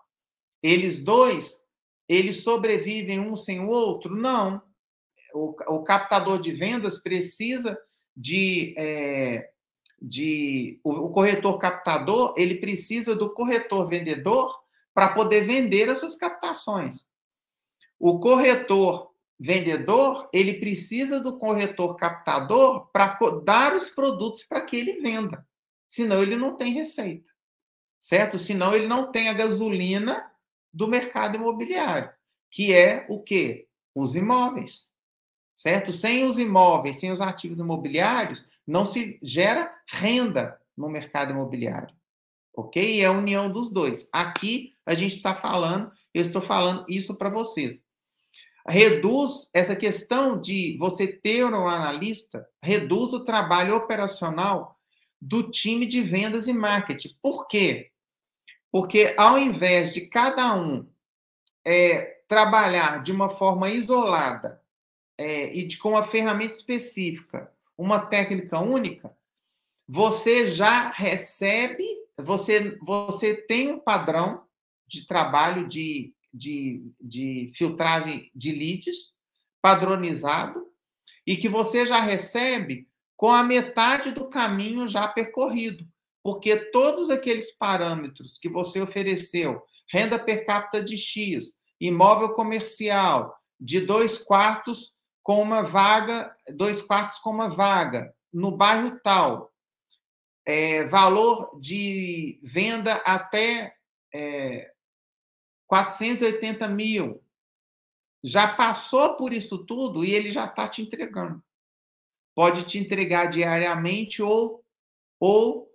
[0.62, 1.60] eles dois,
[2.08, 4.16] eles sobrevivem um sem o outro?
[4.16, 4.62] Não.
[5.34, 7.78] O, o captador de vendas precisa
[8.16, 9.50] de, é,
[10.02, 14.60] de o, o corretor captador, ele precisa do corretor vendedor
[14.94, 17.06] para poder vender as suas captações.
[17.98, 25.02] O corretor vendedor, ele precisa do corretor captador para dar os produtos para que ele
[25.02, 25.48] venda.
[25.88, 27.30] Senão ele não tem receita.
[28.00, 28.38] Certo?
[28.38, 30.31] Senão ele não tem a gasolina
[30.74, 32.10] do mercado imobiliário,
[32.50, 33.68] que é o quê?
[33.94, 34.90] Os imóveis.
[35.58, 35.92] Certo?
[35.92, 41.94] Sem os imóveis, sem os ativos imobiliários, não se gera renda no mercado imobiliário.
[42.56, 43.00] Ok?
[43.00, 44.08] É a união dos dois.
[44.12, 47.82] Aqui a gente está falando, eu estou falando isso para vocês.
[48.68, 54.80] Reduz essa questão de você ter um analista, reduz o trabalho operacional
[55.22, 57.16] do time de vendas e marketing.
[57.22, 57.91] Por quê?
[58.72, 60.88] Porque ao invés de cada um
[61.66, 64.62] é, trabalhar de uma forma isolada
[65.18, 69.14] é, e de, com uma ferramenta específica, uma técnica única,
[69.88, 71.84] você já recebe,
[72.18, 74.46] você, você tem um padrão
[74.88, 79.14] de trabalho de, de, de filtragem de leads
[79.62, 80.66] padronizado
[81.28, 85.86] e que você já recebe com a metade do caminho já percorrido
[86.24, 93.80] porque todos aqueles parâmetros que você ofereceu, renda per capita de X, imóvel comercial, de
[93.80, 99.52] dois quartos com uma vaga, dois quartos com uma vaga, no bairro tal,
[100.46, 103.76] é, valor de venda até
[104.14, 104.72] é,
[105.68, 107.24] 480 mil,
[108.24, 111.44] já passou por isso tudo e ele já está te entregando.
[112.36, 114.64] Pode te entregar diariamente ou,
[115.20, 115.71] ou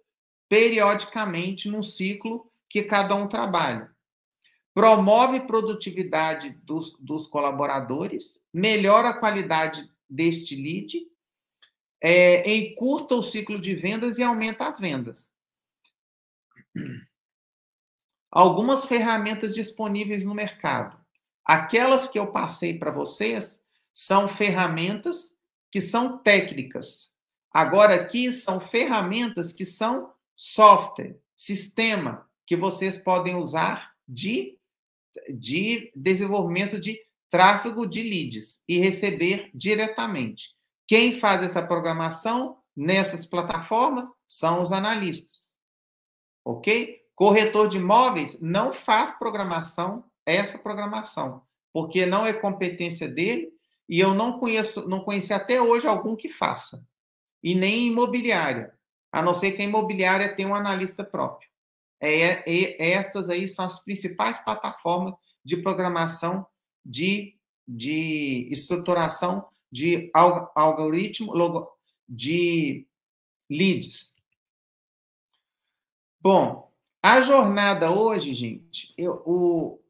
[0.49, 3.91] periodicamente num ciclo que cada um trabalha.
[4.75, 11.07] Promove produtividade dos, dos colaboradores, melhora a qualidade deste lead,
[12.01, 15.33] é, encurta o ciclo de vendas e aumenta as vendas.
[18.31, 20.99] Algumas ferramentas disponíveis no mercado.
[21.43, 25.35] Aquelas que eu passei para vocês são ferramentas
[25.71, 27.11] que são técnicas.
[27.51, 34.59] Agora, aqui são ferramentas que são software, sistema que vocês podem usar de,
[35.29, 40.55] de desenvolvimento de tráfego de leads e receber diretamente.
[40.87, 45.51] Quem faz essa programação nessas plataformas são os analistas.
[46.45, 47.01] Ok?
[47.15, 53.51] Corretor de imóveis não faz programação, essa programação, porque não é competência dele
[53.89, 56.87] e eu não conheço, não conheci até hoje algum que faça.
[57.43, 58.76] E nem imobiliária,
[59.13, 61.49] a não ser que a imobiliária tenha um analista próprio.
[62.01, 65.15] É, é, estas aí são as principais plataformas
[65.45, 66.47] de programação
[66.85, 71.33] de, de estruturação de algoritmo
[72.09, 72.87] de
[73.51, 74.15] leads.
[76.21, 79.81] Bom, a jornada hoje, gente, eu, o,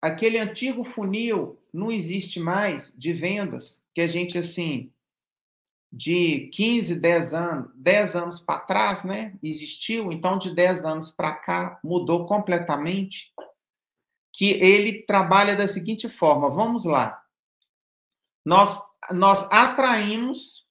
[0.00, 4.92] aquele antigo funil não existe mais de vendas que a gente assim
[5.90, 11.34] de 15, 10 anos, 10 anos para trás, né, existiu, então de 10 anos para
[11.34, 13.32] cá mudou completamente,
[14.32, 17.22] que ele trabalha da seguinte forma, vamos lá.
[18.44, 18.78] Nós
[19.10, 20.66] nós atraímos,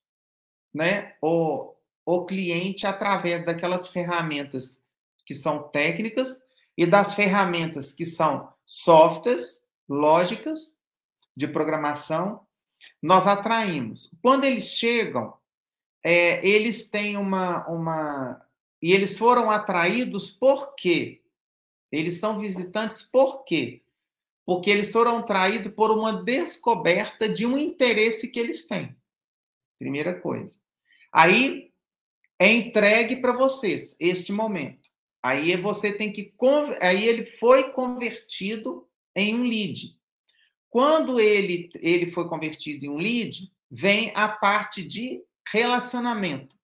[0.73, 1.73] né, o,
[2.05, 4.79] o cliente através daquelas ferramentas
[5.25, 6.39] que são técnicas
[6.77, 10.77] e das ferramentas que são softwares, lógicas
[11.35, 12.46] de programação
[13.01, 14.09] nós atraímos.
[14.21, 15.33] Quando eles chegam,
[16.03, 18.41] é, eles têm uma, uma.
[18.81, 21.21] E eles foram atraídos por quê?
[21.91, 23.83] Eles são visitantes por quê?
[24.45, 28.95] Porque eles foram atraídos por uma descoberta de um interesse que eles têm.
[29.79, 30.57] Primeira coisa.
[31.11, 31.71] Aí
[32.39, 34.87] é entregue para vocês este momento.
[35.21, 36.33] Aí você tem que.
[36.81, 39.96] Aí ele foi convertido em um lead.
[40.77, 46.55] Quando ele, ele foi convertido em um lead, vem a parte de relacionamento.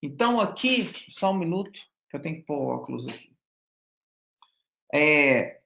[0.00, 1.72] Então, aqui, só um minuto,
[2.08, 3.34] que eu tenho que pôr óculos aqui.
[4.94, 5.58] É,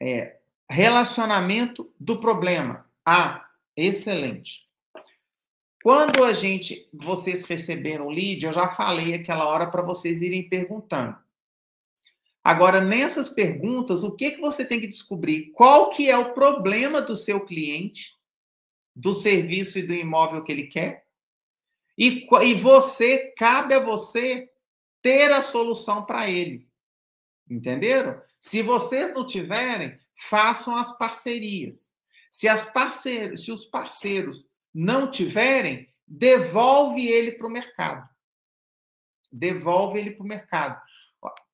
[0.00, 2.90] é, relacionamento do problema.
[3.04, 4.66] Ah, excelente.
[5.82, 10.48] Quando a gente, vocês receberam o lead, eu já falei aquela hora para vocês irem
[10.48, 11.18] perguntando.
[12.42, 15.50] Agora, nessas perguntas, o que, que você tem que descobrir?
[15.52, 18.16] Qual que é o problema do seu cliente,
[18.96, 21.06] do serviço e do imóvel que ele quer?
[21.98, 24.50] E, e você, cabe a você
[25.02, 26.66] ter a solução para ele.
[27.48, 28.20] Entenderam?
[28.40, 29.98] Se vocês não tiverem,
[30.28, 31.92] façam as parcerias.
[32.30, 38.08] Se, as parceiros, se os parceiros não tiverem, devolve ele para o mercado.
[39.30, 40.82] Devolve ele para o mercado.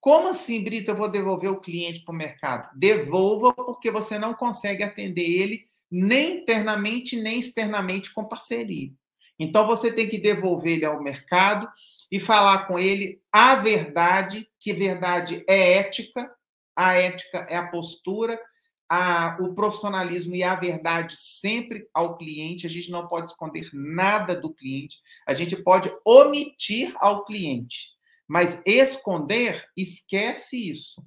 [0.07, 2.71] Como assim, Brito, eu vou devolver o cliente para o mercado?
[2.79, 8.93] Devolva porque você não consegue atender ele nem internamente nem externamente com parceria.
[9.37, 11.69] Então você tem que devolver ele ao mercado
[12.09, 16.31] e falar com ele a verdade, que verdade é ética,
[16.77, 18.41] a ética é a postura,
[18.89, 22.65] a, o profissionalismo e a verdade sempre ao cliente.
[22.65, 27.96] A gente não pode esconder nada do cliente, a gente pode omitir ao cliente.
[28.29, 31.03] Mas esconder, esquece isso.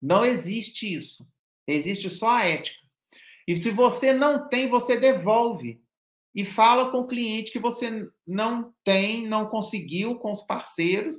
[0.00, 1.26] Não existe isso.
[1.66, 2.78] Existe só a ética.
[3.46, 5.80] E se você não tem, você devolve.
[6.34, 11.16] E fala com o cliente que você não tem, não conseguiu com os parceiros,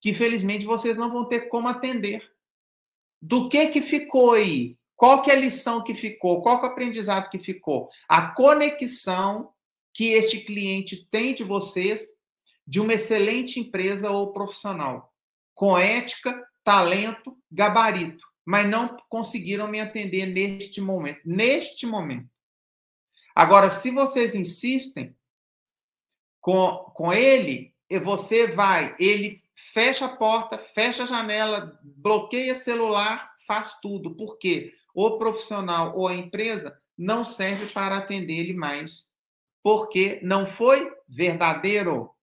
[0.00, 2.22] que felizmente vocês não vão ter como atender.
[3.20, 4.78] Do que que ficou aí?
[4.94, 6.40] Qual que é a lição que ficou?
[6.40, 7.88] Qual que é o aprendizado que ficou?
[8.08, 9.50] A conexão
[9.92, 12.06] que este cliente tem de vocês
[12.66, 15.12] de uma excelente empresa ou profissional,
[15.54, 21.20] com ética, talento, gabarito, mas não conseguiram me atender neste momento.
[21.24, 22.28] Neste momento.
[23.34, 25.16] Agora, se vocês insistem
[26.40, 33.78] com, com ele, você vai, ele fecha a porta, fecha a janela, bloqueia celular, faz
[33.80, 34.14] tudo.
[34.14, 34.72] Por quê?
[34.94, 39.08] O profissional ou a empresa não serve para atender ele mais.
[39.62, 42.13] Porque não foi verdadeiro.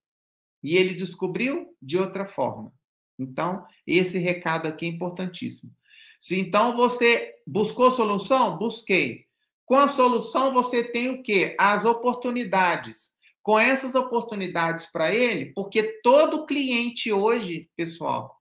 [0.64, 2.72] E ele descobriu de outra forma.
[3.18, 5.72] Então, esse recado aqui é importantíssimo.
[6.20, 9.26] Se então você buscou solução, busquei.
[9.66, 11.56] Com a solução você tem o quê?
[11.60, 13.12] As oportunidades.
[13.42, 18.40] Com essas oportunidades para ele, porque todo cliente hoje, pessoal,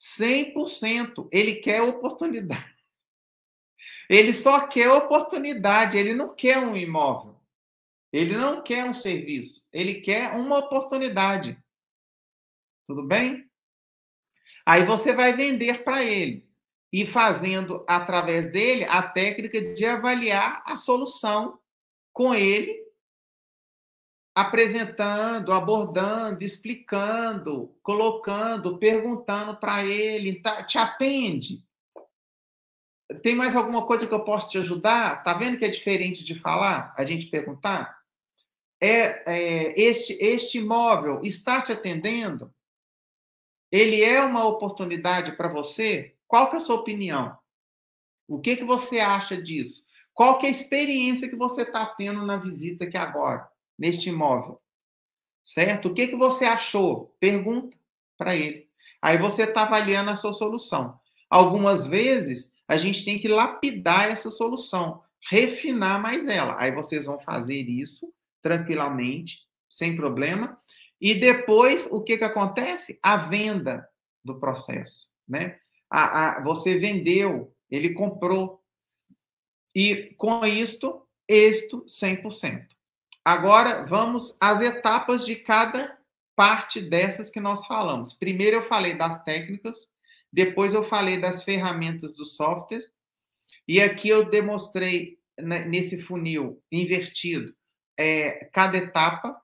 [0.00, 2.74] 100%, ele quer oportunidade.
[4.08, 7.33] Ele só quer oportunidade, ele não quer um imóvel.
[8.14, 11.58] Ele não quer um serviço, ele quer uma oportunidade.
[12.86, 13.50] Tudo bem?
[14.64, 16.48] Aí você vai vender para ele
[16.92, 21.58] e fazendo através dele a técnica de avaliar a solução
[22.12, 22.86] com ele,
[24.32, 31.64] apresentando, abordando, explicando, colocando, perguntando para ele, tá, te atende.
[33.24, 35.24] tem mais alguma coisa que eu posso te ajudar?
[35.24, 36.94] Tá vendo que é diferente de falar?
[36.96, 38.03] A gente perguntar?
[38.86, 42.52] É, é este, este imóvel está te atendendo?
[43.72, 46.14] Ele é uma oportunidade para você?
[46.28, 47.34] Qual que é a sua opinião?
[48.28, 49.82] O que, que você acha disso?
[50.12, 54.60] Qual que é a experiência que você está tendo na visita aqui agora, neste imóvel?
[55.42, 55.88] Certo?
[55.88, 57.16] O que, que você achou?
[57.18, 57.78] Pergunta
[58.18, 58.68] para ele.
[59.00, 61.00] Aí você está avaliando a sua solução.
[61.30, 66.60] Algumas vezes a gente tem que lapidar essa solução, refinar mais ela.
[66.60, 68.12] Aí vocês vão fazer isso
[68.44, 69.40] tranquilamente,
[69.70, 70.60] sem problema.
[71.00, 72.98] E depois, o que, que acontece?
[73.02, 73.88] A venda
[74.22, 75.08] do processo.
[75.26, 75.58] Né?
[75.90, 78.62] A, a, você vendeu, ele comprou.
[79.74, 82.66] E com isto, êxito 100%.
[83.24, 85.98] Agora, vamos às etapas de cada
[86.36, 88.12] parte dessas que nós falamos.
[88.12, 89.90] Primeiro, eu falei das técnicas,
[90.30, 92.84] depois, eu falei das ferramentas do software,
[93.66, 97.54] e aqui eu demonstrei né, nesse funil invertido
[97.98, 99.40] é, cada etapa.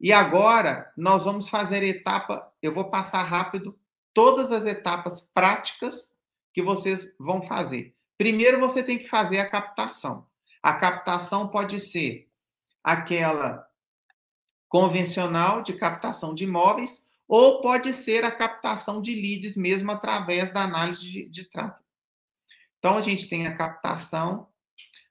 [0.00, 2.52] E agora nós vamos fazer etapa.
[2.62, 3.78] Eu vou passar rápido
[4.14, 6.12] todas as etapas práticas
[6.52, 7.94] que vocês vão fazer.
[8.16, 10.26] Primeiro, você tem que fazer a captação.
[10.62, 12.28] A captação pode ser
[12.82, 13.66] aquela
[14.68, 20.62] convencional de captação de imóveis, ou pode ser a captação de leads mesmo através da
[20.62, 21.84] análise de, de tráfego.
[22.78, 24.48] Então, a gente tem a captação,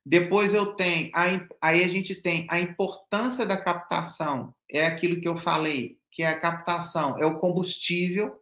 [0.09, 5.35] depois eu tenho, aí a gente tem a importância da captação, é aquilo que eu
[5.35, 8.41] falei, que é a captação, é o combustível,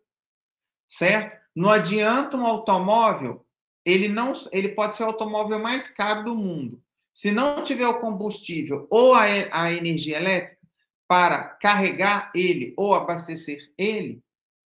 [0.88, 1.36] certo?
[1.56, 3.44] Não adianta um automóvel,
[3.84, 6.80] ele não, ele pode ser o automóvel mais caro do mundo.
[7.12, 10.62] Se não tiver o combustível ou a, a energia elétrica
[11.08, 14.22] para carregar ele ou abastecer ele,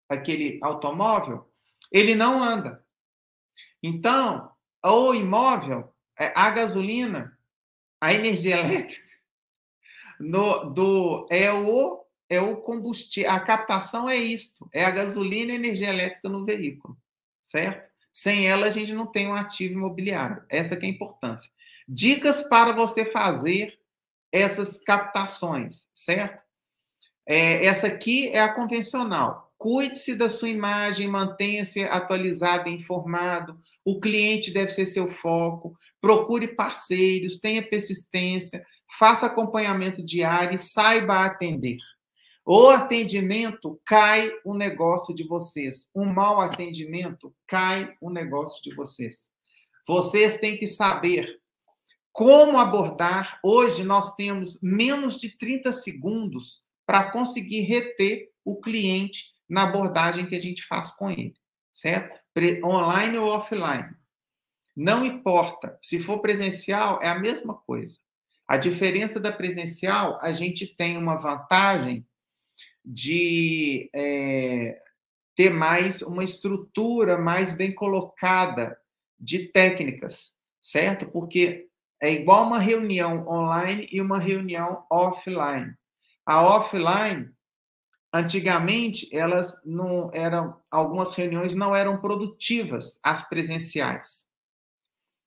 [0.09, 1.53] aquele automóvel,
[1.93, 2.83] ele não anda.
[3.83, 4.51] Então,
[4.83, 5.93] o imóvel
[6.35, 7.39] a gasolina,
[8.01, 9.09] a energia elétrica,
[10.19, 15.55] no, do, é o é o combustível, a captação é isto, é a gasolina e
[15.55, 16.97] a energia elétrica no veículo,
[17.41, 17.89] certo?
[18.13, 20.43] Sem ela a gente não tem um ativo imobiliário.
[20.49, 21.51] Essa que é a importância.
[21.89, 23.79] Dicas para você fazer
[24.31, 26.45] essas captações, certo?
[27.25, 29.48] É, essa aqui é a convencional.
[29.59, 33.61] Cuide-se da sua imagem, mantenha-se atualizado e informado.
[33.85, 38.65] O cliente deve ser seu foco procure parceiros, tenha persistência,
[38.99, 41.79] faça acompanhamento diário e saiba atender.
[42.45, 45.89] O atendimento cai o negócio de vocês.
[45.95, 49.29] Um mau atendimento cai o negócio de vocês.
[49.87, 51.41] Vocês têm que saber
[52.11, 53.39] como abordar.
[53.45, 60.37] Hoje nós temos menos de 30 segundos para conseguir reter o cliente na abordagem que
[60.37, 61.35] a gente faz com ele,
[61.73, 62.19] certo?
[62.65, 63.89] Online ou offline.
[64.77, 65.77] Não importa.
[65.83, 67.99] Se for presencial, é a mesma coisa.
[68.47, 72.07] A diferença da presencial, a gente tem uma vantagem
[72.85, 74.81] de é,
[75.35, 78.79] ter mais uma estrutura mais bem colocada
[79.19, 81.07] de técnicas, certo?
[81.07, 81.69] Porque
[82.01, 85.75] é igual uma reunião online e uma reunião offline.
[86.25, 87.31] A offline,
[88.13, 94.29] antigamente, elas não eram, algumas reuniões não eram produtivas, as presenciais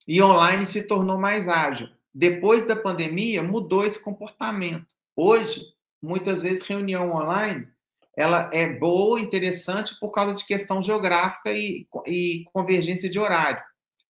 [0.08, 1.88] e online se tornou mais ágil.
[2.14, 4.88] Depois da pandemia, mudou esse comportamento.
[5.16, 5.66] Hoje,
[6.02, 7.68] muitas vezes, reunião online
[8.14, 13.64] ela é boa, interessante por causa de questão geográfica e, e convergência de horário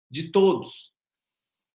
[0.09, 0.91] de todos.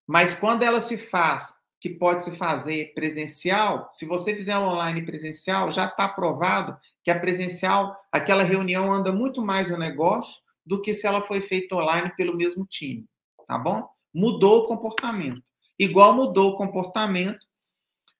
[0.04, 1.54] Mas quando ela se faz,
[1.86, 7.20] que pode se fazer presencial, se você fizer online presencial, já está provado que a
[7.20, 12.12] presencial, aquela reunião anda muito mais no negócio do que se ela foi feita online
[12.16, 13.06] pelo mesmo time,
[13.46, 13.88] tá bom?
[14.12, 15.42] mudou o comportamento.
[15.78, 17.46] Igual mudou o comportamento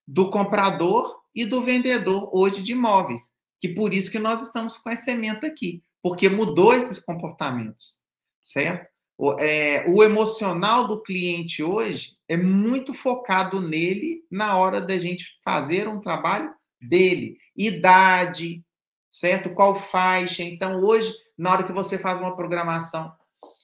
[0.07, 3.33] do comprador e do vendedor hoje de imóveis.
[3.59, 7.99] Que por isso que nós estamos com essa emenda aqui, porque mudou esses comportamentos,
[8.45, 8.91] certo?
[9.19, 15.39] O, é, o emocional do cliente hoje é muito focado nele na hora da gente
[15.45, 17.39] fazer um trabalho dele.
[17.57, 18.65] Idade,
[19.11, 19.51] certo?
[19.51, 20.43] Qual faixa?
[20.43, 23.13] Então, hoje, na hora que você faz uma programação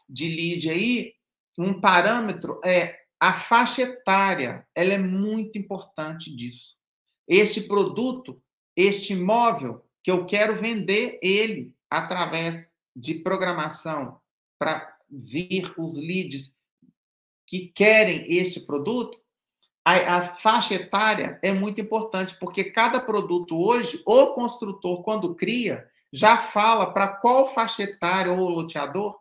[0.09, 1.13] de lead aí,
[1.59, 6.77] um parâmetro é a faixa etária, ela é muito importante disso.
[7.29, 8.43] Este produto,
[8.77, 14.21] este imóvel que eu quero vender ele através de programação
[14.59, 16.53] para vir os leads
[17.53, 19.21] que querem este produto,
[19.85, 25.87] a, a, faixa etária é muito importante, porque cada produto hoje, o construtor, quando cria,
[26.11, 29.19] já fala para qual faixa etária ou loteador,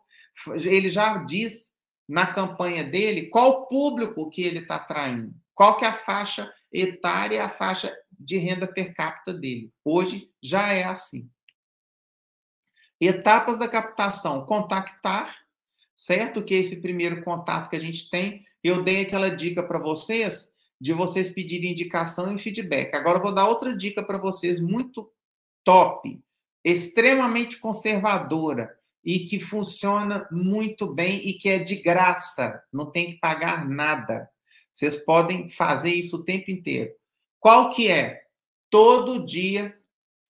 [0.54, 1.70] ele já diz
[2.08, 7.44] na campanha dele qual público que ele está atraindo, qual que é a faixa etária,
[7.44, 9.70] a faixa de renda per capita dele.
[9.84, 11.28] Hoje já é assim.
[12.98, 15.41] Etapas da captação: contactar,
[15.94, 16.42] certo?
[16.42, 18.44] Que esse primeiro contato que a gente tem.
[18.62, 22.92] Eu dei aquela dica para vocês de vocês pedirem indicação e feedback.
[22.94, 25.08] Agora eu vou dar outra dica para vocês muito
[25.62, 26.20] top,
[26.64, 33.18] extremamente conservadora e que funciona muito bem e que é de graça, não tem que
[33.18, 34.28] pagar nada.
[34.72, 36.92] Vocês podem fazer isso o tempo inteiro.
[37.38, 38.22] Qual que é?
[38.70, 39.76] Todo dia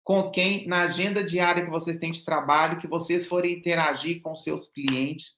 [0.03, 4.35] com quem na agenda diária que vocês têm de trabalho, que vocês forem interagir com
[4.35, 5.35] seus clientes,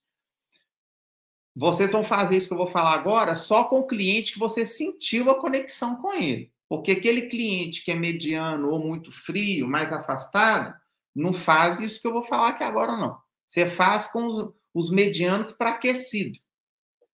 [1.60, 4.64] vocês vão fazer isso que eu vou falar agora só com o cliente que você
[4.64, 6.52] sentiu a conexão com ele.
[6.70, 10.76] Porque aquele cliente que é mediano ou muito frio, mais afastado,
[11.16, 13.18] não faz isso que eu vou falar aqui agora, não.
[13.44, 16.38] Você faz com os, os medianos para aquecido,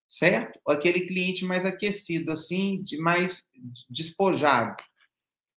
[0.09, 0.59] certo?
[0.67, 3.45] Aquele cliente mais aquecido, assim, de mais
[3.89, 4.75] despojado.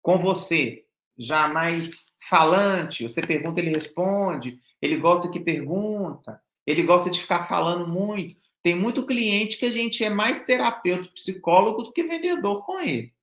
[0.00, 0.84] Com você,
[1.18, 7.48] já mais falante, você pergunta, ele responde, ele gosta que pergunta, ele gosta de ficar
[7.48, 8.45] falando muito.
[8.66, 13.14] Tem muito cliente que a gente é mais terapeuta, psicólogo do que vendedor com ele,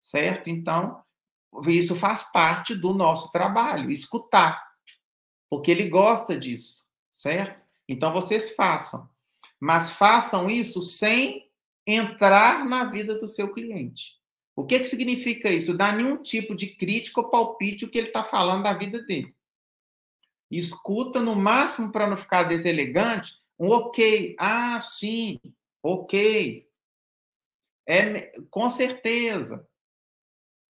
[0.00, 0.50] certo?
[0.50, 1.00] Então,
[1.68, 4.60] isso faz parte do nosso trabalho, escutar,
[5.48, 6.82] porque ele gosta disso,
[7.12, 7.64] certo?
[7.88, 9.08] Então, vocês façam,
[9.60, 11.48] mas façam isso sem
[11.86, 14.16] entrar na vida do seu cliente.
[14.56, 15.74] O que, que significa isso?
[15.74, 19.32] Dar nenhum tipo de crítica ou palpite o que ele está falando da vida dele.
[20.50, 24.36] Escuta no máximo para não ficar deselegante, um ok.
[24.38, 25.40] Ah, sim,
[25.82, 26.66] ok.
[27.86, 29.66] É, com certeza.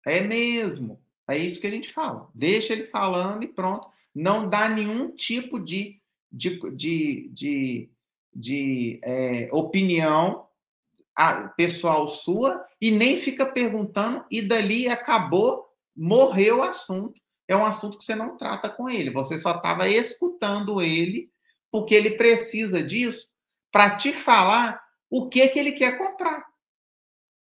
[0.06, 1.02] É mesmo.
[1.28, 2.30] É isso que a gente fala.
[2.34, 3.88] Deixa ele falando e pronto.
[4.14, 6.00] Não dá nenhum tipo de,
[6.32, 7.90] de, de, de,
[8.34, 10.48] de é, opinião
[11.56, 15.66] pessoal sua e nem fica perguntando, e dali acabou,
[15.96, 17.20] morreu o assunto.
[17.48, 19.10] É um assunto que você não trata com ele.
[19.10, 21.28] Você só estava escutando ele
[21.70, 23.26] porque ele precisa disso
[23.70, 26.44] para te falar o que que ele quer comprar.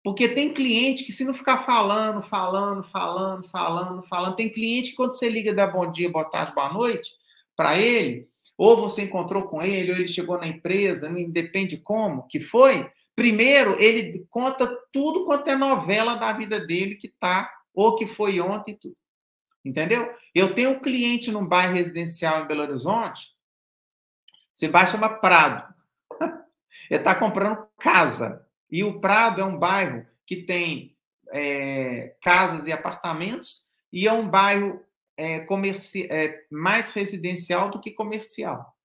[0.03, 4.95] Porque tem cliente que se não ficar falando, falando, falando, falando, falando, tem cliente que
[4.95, 7.11] quando você liga dá bom dia, boa tarde, boa noite
[7.55, 12.25] para ele, ou você encontrou com ele, ou ele chegou na empresa, não independe como,
[12.27, 17.95] que foi, primeiro ele conta tudo quanto é novela da vida dele que tá, ou
[17.95, 18.95] que foi ontem, tudo.
[19.63, 20.09] Entendeu?
[20.33, 23.29] Eu tenho um cliente num bairro residencial em Belo Horizonte,
[24.67, 25.73] bairro chama Prado.
[26.89, 28.45] Ele está comprando casa.
[28.69, 30.97] E o Prado é um bairro que tem
[31.31, 34.83] é, casas e apartamentos, e é um bairro
[35.17, 38.75] é, comerci é, mais residencial do que comercial.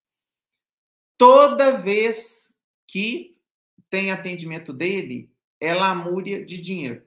[1.16, 2.50] Toda vez
[2.88, 3.36] que
[3.88, 7.04] tem atendimento dele, é lamúria de dinheiro.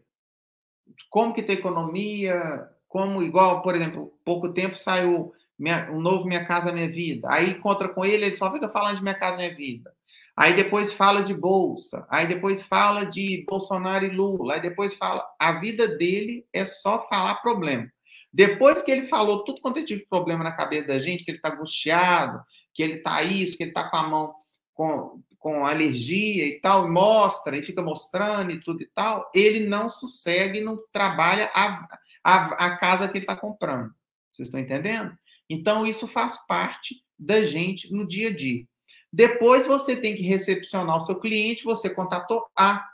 [1.10, 6.46] Como que tem economia, como igual, por exemplo, pouco tempo saiu minha, um novo Minha
[6.46, 7.28] Casa Minha Vida.
[7.32, 9.92] Aí encontra com ele, ele só fica falando de Minha Casa Minha Vida.
[10.36, 15.26] Aí depois fala de bolsa, aí depois fala de Bolsonaro e Lula, aí depois fala.
[15.40, 17.88] A vida dele é só falar problema.
[18.32, 21.32] Depois que ele falou tudo quanto é tipo de problema na cabeça da gente, que
[21.32, 22.40] ele está angustiado,
[22.72, 24.36] que ele está isso, que ele está com a mão
[24.76, 29.68] com, com alergia e tal, e mostra, e fica mostrando e tudo e tal, ele
[29.68, 31.82] não sossegue, não trabalha a,
[32.24, 33.92] a, a casa que ele está comprando.
[34.32, 35.18] Vocês estão entendendo?
[35.50, 38.66] Então, isso faz parte da gente no dia a dia.
[39.12, 42.46] Depois você tem que recepcionar o seu cliente, você contatou.
[42.56, 42.88] Ah,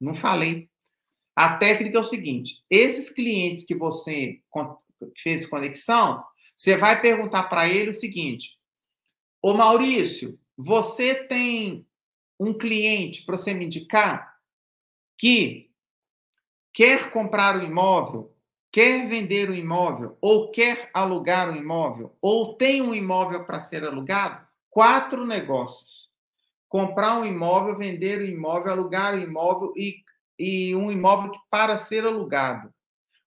[0.00, 0.68] não falei.
[1.36, 4.40] A técnica é o seguinte: esses clientes que você
[5.22, 6.24] fez conexão,
[6.56, 8.58] você vai perguntar para ele o seguinte:
[9.40, 11.86] Ô Maurício, você tem
[12.40, 14.36] um cliente para você me indicar
[15.16, 15.70] que
[16.72, 18.34] quer comprar o um imóvel
[18.78, 23.82] quer vender um imóvel, ou quer alugar um imóvel, ou tem um imóvel para ser
[23.82, 26.08] alugado, quatro negócios.
[26.68, 30.04] Comprar um imóvel, vender o imóvel, alugar o imóvel e,
[30.38, 32.72] e um imóvel que para ser alugado.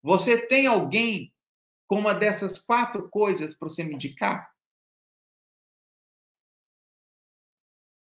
[0.02, 1.34] Você tem alguém
[1.86, 4.50] com uma dessas quatro coisas para você me indicar?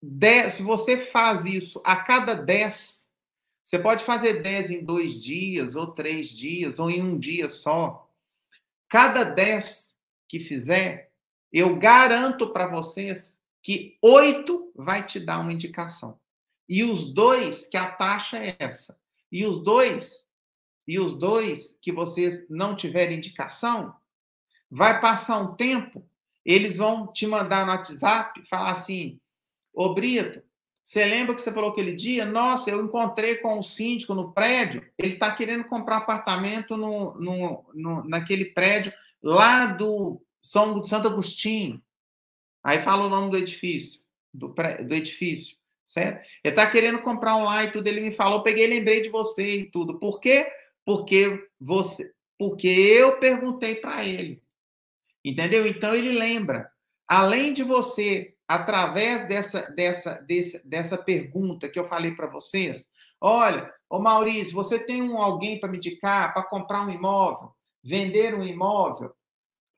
[0.03, 2.98] Dez, se você faz isso a cada dez
[3.69, 8.11] você pode fazer 10 em dois dias, ou três dias, ou em um dia só.
[8.89, 9.95] Cada 10
[10.27, 11.13] que fizer,
[11.53, 16.19] eu garanto para vocês que oito vai te dar uma indicação.
[16.67, 18.99] E os dois, que a taxa é essa.
[19.31, 20.27] E os dois,
[20.87, 23.95] e os dois que vocês não tiverem indicação,
[24.71, 26.09] vai passar um tempo,
[26.43, 29.21] eles vão te mandar no WhatsApp, falar assim,
[29.75, 30.43] ô Brito,
[30.89, 32.25] Você lembra que você falou aquele dia?
[32.25, 37.71] Nossa, eu encontrei com o síndico no prédio, ele está querendo comprar apartamento no, no,
[37.75, 38.91] no, naquele prédio
[39.23, 41.83] lá do São Santo Agostinho.
[42.65, 44.01] Aí fala o nome do edifício,
[44.33, 46.27] do, do edifício, certo?
[46.43, 49.57] Ele está querendo comprar um lá e tudo, ele me falou, peguei, lembrei de você
[49.57, 49.99] e tudo.
[49.99, 50.51] Por quê?
[50.87, 54.43] Porque você, porque eu perguntei para ele.
[55.23, 55.67] Entendeu?
[55.67, 56.73] Então ele lembra.
[57.07, 62.89] Além de você, através dessa, dessa, dessa, dessa pergunta que eu falei para vocês,
[63.21, 67.53] olha, ô Maurício, você tem um, alguém para me indicar para comprar um imóvel,
[67.85, 69.15] vender um imóvel,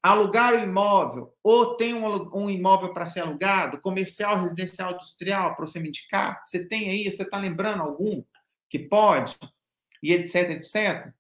[0.01, 5.67] alugar um imóvel, ou tem um, um imóvel para ser alugado, comercial, residencial, industrial, para
[5.67, 6.41] você me indicar?
[6.47, 8.23] Você tem aí, você está lembrando algum
[8.71, 9.37] que pode?
[10.03, 11.13] E etc, etc.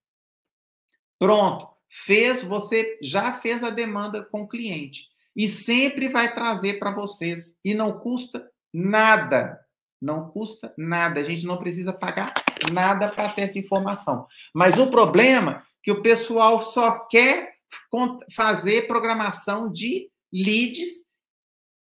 [1.18, 1.68] Pronto.
[1.92, 5.09] Fez, você já fez a demanda com o cliente.
[5.36, 7.56] E sempre vai trazer para vocês.
[7.64, 9.58] E não custa nada.
[10.00, 11.20] Não custa nada.
[11.20, 12.32] A gente não precisa pagar
[12.72, 14.26] nada para ter essa informação.
[14.54, 17.54] Mas o problema é que o pessoal só quer
[18.34, 21.04] fazer programação de leads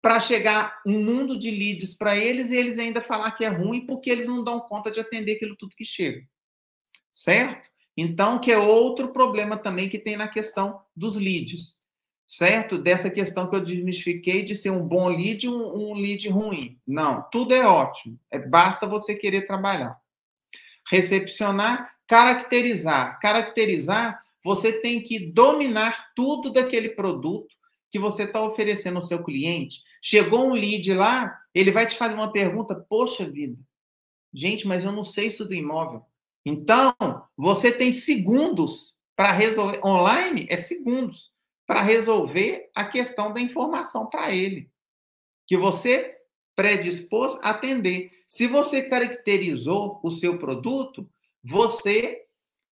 [0.02, 3.86] para chegar um mundo de leads para eles e eles ainda falar que é ruim
[3.86, 6.22] porque eles não dão conta de atender aquilo tudo que chega.
[7.12, 7.70] Certo?
[7.96, 11.80] Então, que é outro problema também que tem na questão dos leads,
[12.28, 12.78] certo?
[12.78, 16.78] Dessa questão que eu desmistifiquei de ser um bom lead e um, um lead ruim.
[16.86, 18.20] Não, tudo é ótimo.
[18.30, 19.98] É, basta você querer trabalhar.
[20.92, 23.18] Recepcionar, caracterizar.
[23.22, 27.56] Caracterizar, você tem que dominar tudo daquele produto
[27.90, 29.82] que você está oferecendo ao seu cliente.
[30.02, 33.58] Chegou um lead lá, ele vai te fazer uma pergunta, poxa vida,
[34.34, 36.06] gente, mas eu não sei isso do imóvel.
[36.46, 36.94] Então,
[37.36, 39.80] você tem segundos para resolver.
[39.84, 41.32] Online é segundos
[41.68, 44.72] para resolver a questão da informação para ele,
[45.46, 46.18] que você
[46.56, 48.12] predispôs a atender.
[48.28, 51.08] Se você caracterizou o seu produto,
[51.44, 52.26] você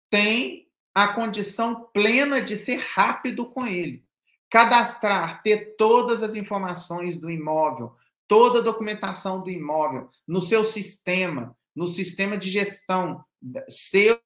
[0.09, 4.05] tem a condição plena de ser rápido com ele.
[4.49, 7.95] Cadastrar, ter todas as informações do imóvel,
[8.27, 13.23] toda a documentação do imóvel no seu sistema, no sistema de gestão
[13.69, 14.19] seu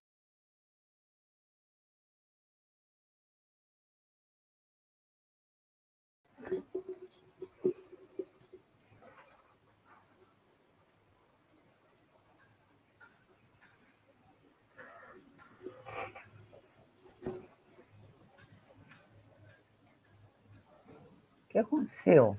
[21.55, 22.37] que aconteceu?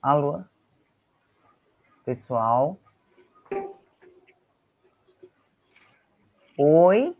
[0.00, 0.42] Alô?
[2.02, 2.80] Pessoal?
[6.56, 7.14] Oi.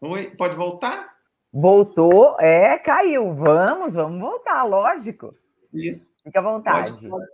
[0.00, 1.16] Oi, pode voltar?
[1.52, 3.32] Voltou, é, caiu.
[3.32, 5.32] Vamos, vamos voltar, lógico.
[5.72, 6.10] Isso.
[6.24, 6.90] Fica à vontade.
[6.90, 7.30] Pode, pode,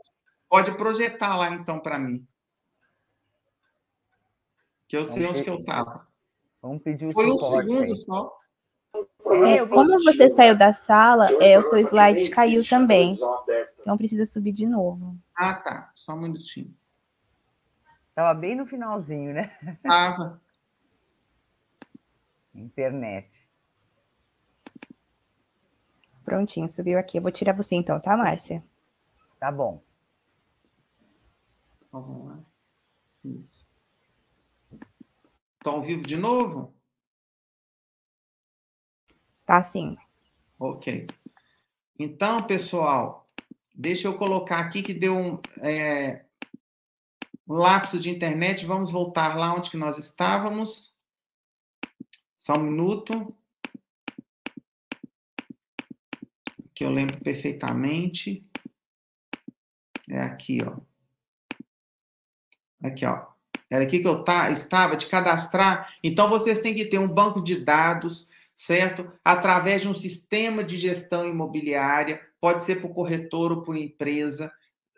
[0.51, 2.29] pode projetar lá então para mim.
[4.87, 6.07] Que eu sei vamos onde que eu estava.
[6.61, 7.97] Vamos pedir o Foi um segundo aí.
[7.97, 8.39] só.
[9.47, 13.19] É, como você saiu da sala, é, o seu slide caiu também.
[13.81, 15.17] Então precisa subir de novo.
[15.35, 15.91] Ah, tá.
[15.95, 16.75] Só um minutinho.
[18.09, 19.57] Estava bem no finalzinho, né?
[19.63, 20.41] Estava
[22.55, 23.47] internet.
[26.25, 27.19] Prontinho, subiu aqui.
[27.19, 28.65] Eu vou tirar você então, tá, Márcia?
[29.39, 29.83] Tá bom.
[31.93, 32.41] Vamos lá.
[33.25, 33.67] Isso.
[35.61, 36.76] Tá ao vivo de novo?
[39.47, 39.97] Tá sim.
[40.59, 41.07] Ok.
[41.97, 43.31] Então, pessoal,
[43.73, 46.25] deixa eu colocar aqui que deu um, é,
[47.49, 48.67] um lapso de internet.
[48.67, 50.93] Vamos voltar lá onde que nós estávamos.
[52.37, 53.35] Só um minuto.
[56.75, 58.45] Que eu lembro perfeitamente.
[60.11, 60.79] É aqui, ó.
[62.83, 63.27] Aqui, ó.
[63.71, 65.95] Era aqui que eu tá, estava de cadastrar.
[66.03, 69.13] Então, vocês têm que ter um banco de dados, certo?
[69.23, 72.21] Através de um sistema de gestão imobiliária.
[72.41, 74.51] Pode ser por corretor ou por empresa.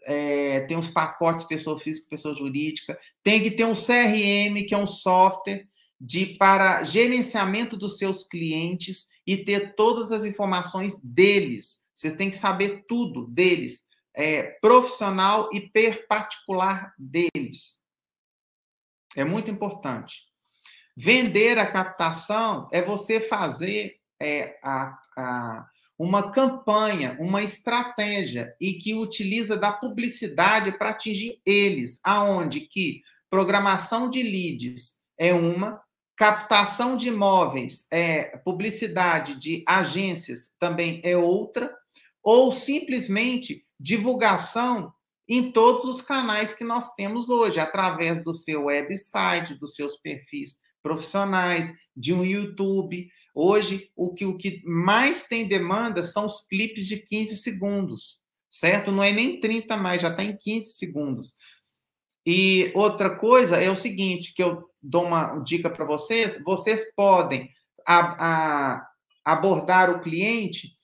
[0.04, 2.98] É, tem os pacotes pessoa física, pessoa jurídica.
[3.22, 5.66] Tem que ter um CRM, que é um software
[6.00, 11.82] de para gerenciamento dos seus clientes e ter todas as informações deles.
[11.92, 13.84] Vocês têm que saber tudo deles,
[14.14, 17.82] é, profissional e per particular deles.
[19.16, 20.27] É muito importante.
[21.00, 28.94] Vender a captação é você fazer é, a, a, uma campanha, uma estratégia e que
[28.94, 35.80] utiliza da publicidade para atingir eles, aonde que programação de leads é uma,
[36.16, 41.72] Captação de imóveis, é, publicidade de agências também é outra,
[42.20, 44.92] ou simplesmente divulgação
[45.28, 50.58] em todos os canais que nós temos hoje, através do seu website, dos seus perfis
[50.82, 53.08] profissionais, de um YouTube.
[53.34, 58.20] Hoje, o que, o que mais tem demanda são os clipes de 15 segundos,
[58.50, 58.90] certo?
[58.92, 61.34] Não é nem 30 mais, já está em 15 segundos.
[62.24, 67.48] E outra coisa é o seguinte, que eu dou uma dica para vocês, vocês podem
[67.86, 68.88] a, a,
[69.24, 70.76] abordar o cliente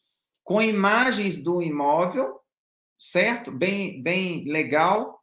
[0.42, 2.40] com imagens do imóvel,
[2.98, 3.50] certo?
[3.50, 5.20] Bem, bem legal,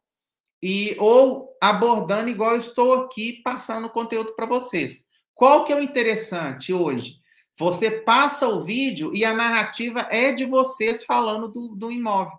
[0.62, 5.06] e ou abordando igual estou aqui passando conteúdo para vocês.
[5.32, 7.20] Qual que é o interessante hoje?
[7.56, 12.36] Você passa o vídeo e a narrativa é de vocês falando do, do imóvel.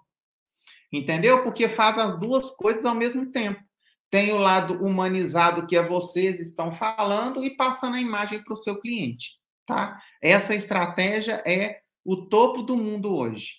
[0.92, 1.42] Entendeu?
[1.42, 3.64] Porque faz as duas coisas ao mesmo tempo.
[4.10, 8.58] Tem o lado humanizado que é vocês estão falando e passando a imagem para o
[8.58, 10.02] seu cliente, tá?
[10.22, 13.54] Essa estratégia é o topo do mundo hoje.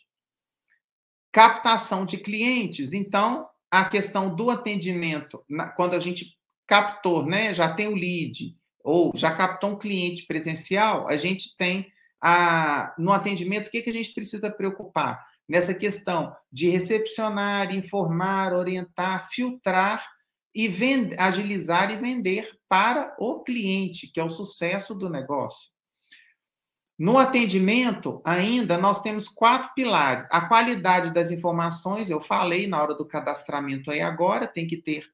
[1.33, 5.45] Captação de clientes, então a questão do atendimento,
[5.77, 11.09] quando a gente captou, né, já tem o lead ou já captou um cliente presencial,
[11.09, 16.33] a gente tem a no atendimento o que que a gente precisa preocupar nessa questão
[16.53, 20.07] de recepcionar, informar, orientar, filtrar
[20.55, 25.74] e vender, agilizar e vender para o cliente, que é o sucesso do negócio.
[27.05, 30.27] No atendimento, ainda, nós temos quatro pilares.
[30.31, 35.05] A qualidade das informações, eu falei na hora do cadastramento aí agora, tem que ter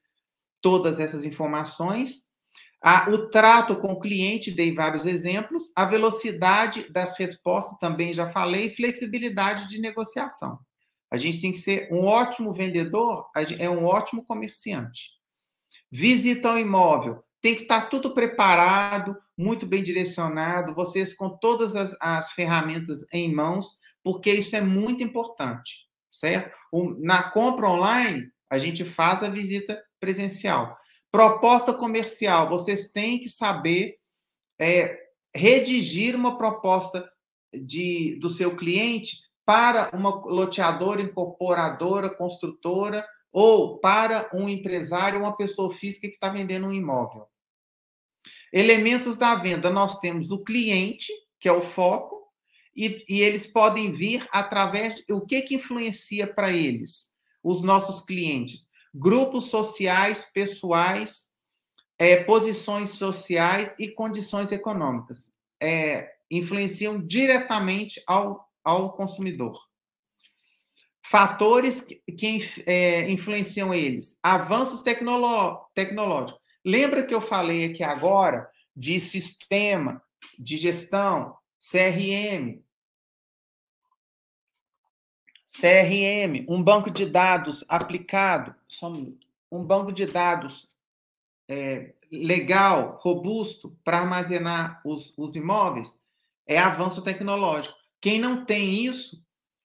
[0.60, 2.22] todas essas informações.
[2.80, 5.72] A, o trato com o cliente, dei vários exemplos.
[5.74, 8.70] A velocidade das respostas, também já falei.
[8.70, 10.60] Flexibilidade de negociação.
[11.10, 13.28] A gente tem que ser um ótimo vendedor,
[13.58, 15.18] é um ótimo comerciante
[15.90, 21.96] visita ao imóvel, tem que estar tudo preparado, muito bem direcionado, vocês com todas as,
[22.00, 26.54] as ferramentas em mãos, porque isso é muito importante, certo?
[26.98, 30.76] Na compra online, a gente faz a visita presencial.
[31.10, 33.96] Proposta comercial, vocês têm que saber
[34.58, 34.96] é,
[35.34, 37.08] redigir uma proposta
[37.52, 45.72] de, do seu cliente para uma loteadora, incorporadora, construtora, ou para um empresário, uma pessoa
[45.74, 47.26] física que está vendendo um imóvel.
[48.52, 52.28] Elementos da venda, nós temos o cliente, que é o foco,
[52.74, 57.08] e, e eles podem vir através de o que, que influencia para eles,
[57.42, 58.66] os nossos clientes.
[58.92, 61.26] Grupos sociais, pessoais,
[61.98, 65.30] é, posições sociais e condições econômicas.
[65.60, 69.69] É, influenciam diretamente ao, ao consumidor.
[71.02, 76.40] Fatores que, que é, influenciam eles: avanços tecnológicos.
[76.64, 80.02] Lembra que eu falei aqui agora de sistema
[80.38, 82.62] de gestão, CRM?
[85.50, 90.68] CRM, um banco de dados aplicado, só um minuto, um banco de dados
[91.48, 95.98] é, legal, robusto, para armazenar os, os imóveis,
[96.46, 97.76] é avanço tecnológico.
[98.00, 99.20] Quem não tem isso,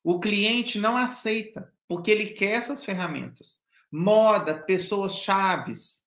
[0.06, 3.60] o cliente não aceita, porque ele quer essas ferramentas.
[3.92, 6.00] Moda, pessoas chaves.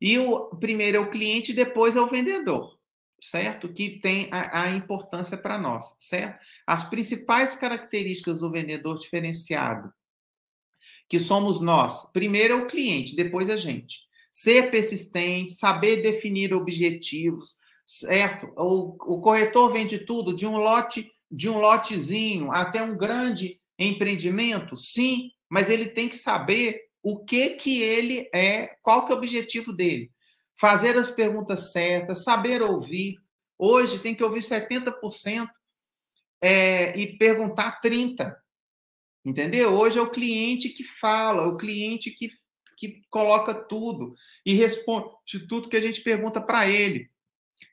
[0.00, 2.78] E o primeiro é o cliente, depois é o vendedor,
[3.20, 3.70] certo?
[3.70, 6.42] Que tem a, a importância para nós, certo?
[6.66, 9.92] As principais características do vendedor diferenciado,
[11.06, 12.10] que somos nós.
[12.14, 14.06] Primeiro é o cliente, depois a gente.
[14.32, 18.50] Ser persistente, saber definir objetivos, certo?
[18.56, 24.76] O, o corretor vende tudo de um lote de um lotezinho até um grande empreendimento?
[24.76, 29.18] Sim, mas ele tem que saber o que que ele é, qual que é o
[29.18, 30.10] objetivo dele.
[30.58, 33.16] Fazer as perguntas certas, saber ouvir.
[33.58, 35.48] Hoje tem que ouvir 70%
[36.40, 38.34] é, e perguntar 30%.
[39.24, 39.74] Entendeu?
[39.74, 42.30] Hoje é o cliente que fala, é o cliente que,
[42.76, 44.14] que coloca tudo
[44.44, 45.08] e responde
[45.48, 47.10] tudo que a gente pergunta para ele.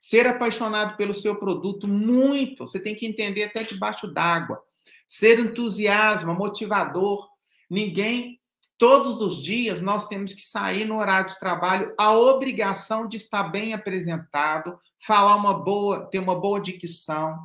[0.04, 2.68] Ser apaixonado pelo seu produto, muito.
[2.68, 4.62] Você tem que entender até debaixo d'água.
[5.08, 7.26] Ser entusiasmo, motivador.
[7.70, 8.38] Ninguém,
[8.78, 13.44] todos os dias, nós temos que sair no horário de trabalho, a obrigação de estar
[13.44, 17.40] bem apresentado, falar uma boa, ter uma boa dicção,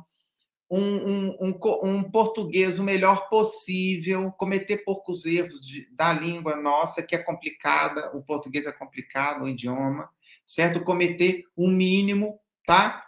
[0.69, 7.01] um, um, um, um, português o melhor possível, cometer poucos erros de, da língua nossa,
[7.01, 10.09] que é complicada, o português é complicado, o idioma
[10.49, 10.83] certo?
[10.83, 12.39] Cometer o mínimo,
[12.69, 13.03] tá?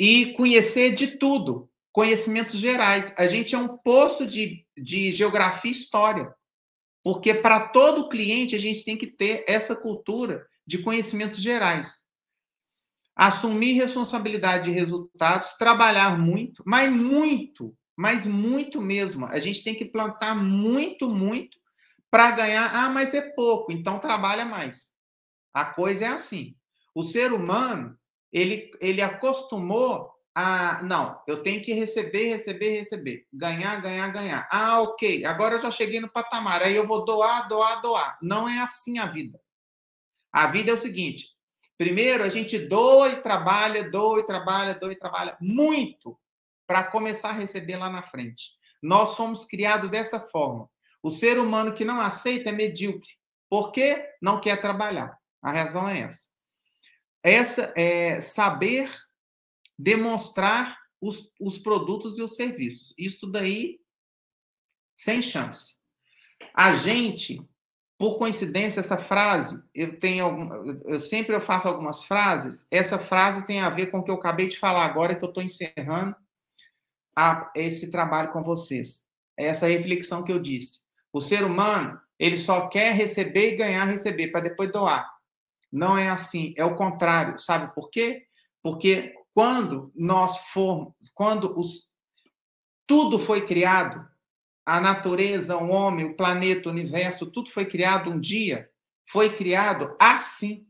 [0.00, 3.12] E conhecer de tudo, conhecimentos gerais.
[3.18, 6.34] A gente é um posto de, de geografia e história,
[7.02, 12.02] porque para todo cliente a gente tem que ter essa cultura de conhecimentos gerais.
[13.14, 19.26] Assumir responsabilidade de resultados, trabalhar muito, mas muito, mas muito mesmo.
[19.26, 21.58] A gente tem que plantar muito, muito
[22.10, 24.90] para ganhar, ah, mas é pouco, então trabalha mais.
[25.52, 26.56] A coisa é assim.
[26.94, 27.98] O ser humano,
[28.34, 30.82] ele, ele acostumou a.
[30.82, 33.26] Não, eu tenho que receber, receber, receber.
[33.32, 34.48] Ganhar, ganhar, ganhar.
[34.50, 38.18] Ah, ok, agora eu já cheguei no patamar, aí eu vou doar, doar, doar.
[38.20, 39.40] Não é assim a vida.
[40.32, 41.28] A vida é o seguinte:
[41.78, 46.18] primeiro a gente doa e trabalha, doa e trabalha, doa e trabalha muito
[46.66, 48.50] para começar a receber lá na frente.
[48.82, 50.68] Nós somos criados dessa forma.
[51.00, 53.10] O ser humano que não aceita é medíocre.
[53.48, 54.04] Por quê?
[54.20, 55.16] Não quer trabalhar.
[55.40, 56.33] A razão é essa.
[57.24, 58.92] Essa é saber
[59.78, 62.92] demonstrar os, os produtos e os serviços.
[62.98, 63.80] Isso daí,
[64.94, 65.74] sem chance.
[66.52, 67.42] A gente,
[67.98, 72.66] por coincidência, essa frase, eu tenho algum, eu sempre eu faço algumas frases.
[72.70, 75.28] Essa frase tem a ver com o que eu acabei de falar agora, que eu
[75.30, 76.14] estou encerrando
[77.16, 79.02] a, esse trabalho com vocês.
[79.34, 80.80] Essa reflexão que eu disse.
[81.10, 85.13] O ser humano, ele só quer receber e ganhar, receber, para depois doar.
[85.74, 87.38] Não é assim, é o contrário.
[87.38, 88.26] Sabe por quê?
[88.62, 91.90] Porque quando nós formos, quando os,
[92.86, 94.08] tudo foi criado,
[94.64, 98.70] a natureza, o homem, o planeta, o universo, tudo foi criado um dia,
[99.10, 100.66] foi criado assim.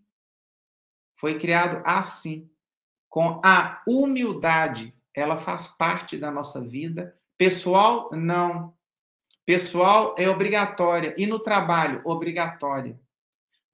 [1.17, 2.51] Foi criado assim,
[3.09, 7.17] com a humildade ela faz parte da nossa vida.
[7.39, 8.75] Pessoal, não.
[9.47, 11.15] Pessoal é obrigatória.
[11.17, 12.99] E no trabalho, obrigatória.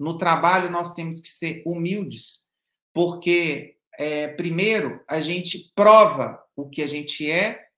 [0.00, 2.48] No trabalho, nós temos que ser humildes,
[2.90, 7.68] porque, é, primeiro, a gente prova o que a gente é,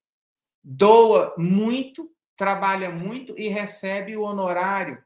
[0.63, 5.03] doa muito, trabalha muito e recebe o honorário,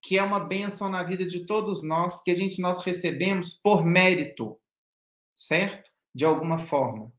[0.00, 3.84] que é uma benção na vida de todos nós, que a gente nós recebemos por
[3.84, 4.58] mérito,
[5.36, 5.92] certo?
[6.14, 7.12] De alguma forma.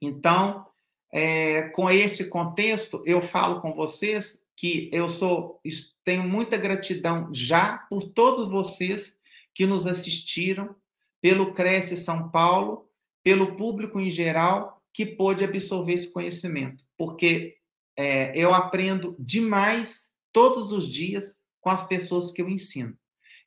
[0.00, 0.64] Então,
[1.12, 5.60] é, com esse contexto, eu falo com vocês que eu sou
[6.04, 9.16] tenho muita gratidão já por todos vocês
[9.54, 10.74] que nos assistiram,
[11.20, 12.88] pelo Cresce São Paulo,
[13.22, 17.56] pelo público em geral que pôde absorver esse conhecimento, porque
[17.96, 22.96] é, eu aprendo demais todos os dias com as pessoas que eu ensino.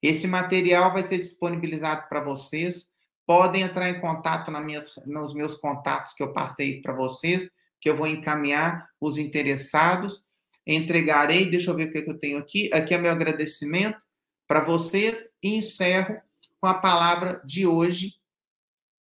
[0.02, 2.90] Esse material vai ser disponibilizado para vocês
[3.26, 7.50] podem entrar em contato minhas, nos meus contatos que eu passei para vocês,
[7.82, 10.24] que eu vou encaminhar os interessados.
[10.66, 12.70] Entregarei, deixa eu ver o que, é que eu tenho aqui.
[12.74, 14.04] Aqui é meu agradecimento
[14.48, 16.20] para vocês e encerro
[16.60, 18.16] com a palavra de hoje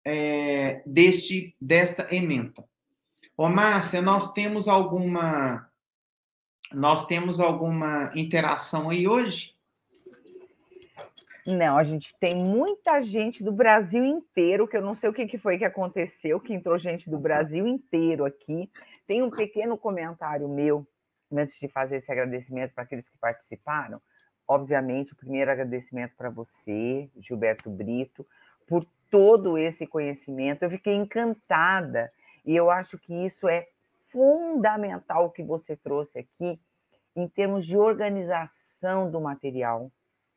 [0.05, 2.63] é, deste desta ementa.
[3.37, 5.69] Ô, Márcia, nós temos alguma
[6.71, 9.53] nós temos alguma interação aí hoje?
[11.45, 15.27] Não, a gente tem muita gente do Brasil inteiro, que eu não sei o que,
[15.27, 18.69] que foi que aconteceu, que entrou gente do Brasil inteiro aqui.
[19.05, 20.87] Tem um pequeno comentário meu,
[21.37, 24.01] antes de fazer esse agradecimento para aqueles que participaram.
[24.47, 28.25] Obviamente, o primeiro agradecimento para você, Gilberto Brito,
[28.67, 30.63] por todo esse conhecimento.
[30.63, 32.11] Eu fiquei encantada
[32.45, 33.67] e eu acho que isso é
[34.05, 36.59] fundamental que você trouxe aqui
[37.15, 39.91] em termos de organização do material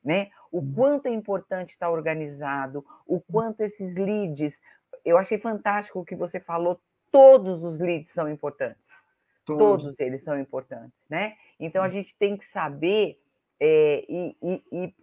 [0.07, 0.31] né?
[0.53, 0.73] O uhum.
[0.73, 4.61] quanto é importante estar organizado, o quanto esses leads.
[5.05, 6.81] Eu achei fantástico o que você falou,
[7.11, 9.05] todos os leads são importantes.
[9.47, 11.37] Todos, todos eles são importantes, né?
[11.59, 13.19] Então a gente tem que saber,
[13.59, 14.95] é, e, e, e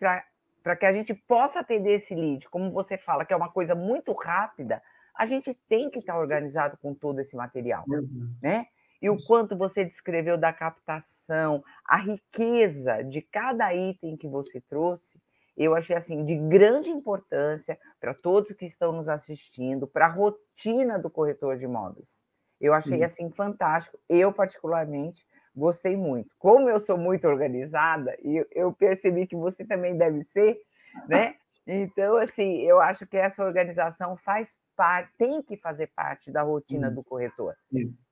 [0.62, 3.74] para que a gente possa atender esse lead, como você fala, que é uma coisa
[3.74, 4.82] muito rápida,
[5.16, 8.36] a gente tem que estar organizado com todo esse material, uhum.
[8.41, 8.68] né?
[9.04, 15.22] e o quanto você descreveu da captação, a riqueza de cada item que você trouxe,
[15.58, 20.98] eu achei assim de grande importância para todos que estão nos assistindo, para a rotina
[20.98, 22.22] do corretor de imóveis.
[22.64, 23.03] Eu achei Sim.
[23.03, 23.99] assim fantástico.
[24.07, 26.30] Eu particularmente gostei muito.
[26.39, 30.57] Como eu sou muito organizada e eu percebi que você também deve ser,
[31.09, 31.36] né?
[31.68, 36.89] Então, assim, eu acho que essa organização faz parte, tem que fazer parte da rotina
[36.89, 37.53] do corretor.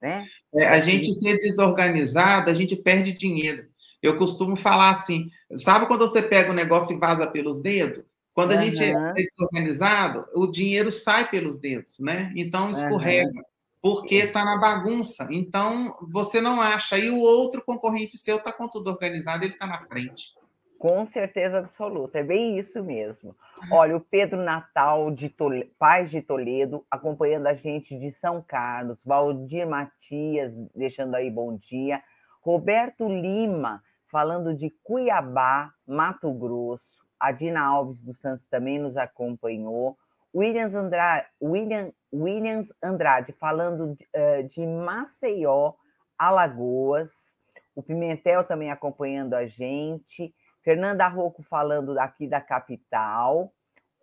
[0.01, 0.25] Né?
[0.53, 3.67] É, a gente ser desorganizado, a gente perde dinheiro.
[4.01, 5.27] Eu costumo falar assim:
[5.57, 8.03] sabe quando você pega o um negócio e vaza pelos dedos?
[8.33, 8.63] Quando a uhum.
[8.63, 12.33] gente é desorganizado, o dinheiro sai pelos dedos, né?
[12.35, 13.43] Então escorrega, uhum.
[13.81, 15.27] Porque está na bagunça.
[15.31, 16.97] Então você não acha.
[16.97, 20.33] E o outro concorrente seu está com tudo organizado, ele está na frente.
[20.77, 23.35] Com certeza absoluta, é bem isso mesmo.
[23.71, 25.71] Olha, o Pedro Natal, de Tole...
[25.77, 32.01] Paz de Toledo, acompanhando a gente de São Carlos, Valdir Matias, deixando aí bom dia,
[32.41, 39.95] Roberto Lima, falando de Cuiabá, Mato Grosso, a Dina Alves dos Santos também nos acompanhou,
[40.33, 45.73] Williams Andrade, William, Williams Andrade falando de, uh, de Maceió,
[46.17, 47.35] Alagoas,
[47.75, 50.33] O Pimentel também acompanhando a gente.
[50.63, 53.53] Fernanda Rocco falando daqui da capital.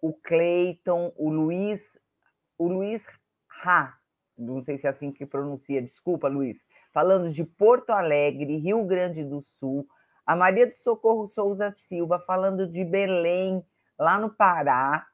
[0.03, 1.99] O Cleiton, o Luiz,
[2.57, 3.07] o Luiz
[3.49, 3.99] Ra,
[4.39, 9.25] não sei se é assim que pronuncia, desculpa, Luiz, falando de Porto Alegre, Rio Grande
[9.25, 9.87] do Sul.
[10.25, 13.65] A Maria do Socorro Souza Silva falando de Belém,
[13.99, 15.07] lá no Pará.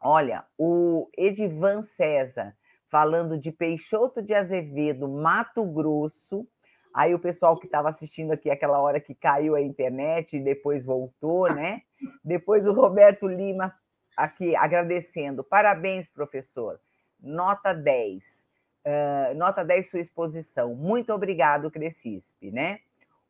[0.00, 2.54] Olha, o Edivan César
[2.88, 6.46] falando de Peixoto de Azevedo, Mato Grosso.
[6.94, 10.84] Aí o pessoal que estava assistindo aqui aquela hora que caiu a internet e depois
[10.84, 11.82] voltou, né?
[12.24, 13.74] Depois o Roberto Lima
[14.16, 15.44] aqui agradecendo.
[15.44, 16.80] Parabéns, professor.
[17.20, 18.48] Nota 10.
[18.86, 20.74] Uh, nota 10 sua exposição.
[20.74, 22.80] Muito obrigado, Crescisp, né?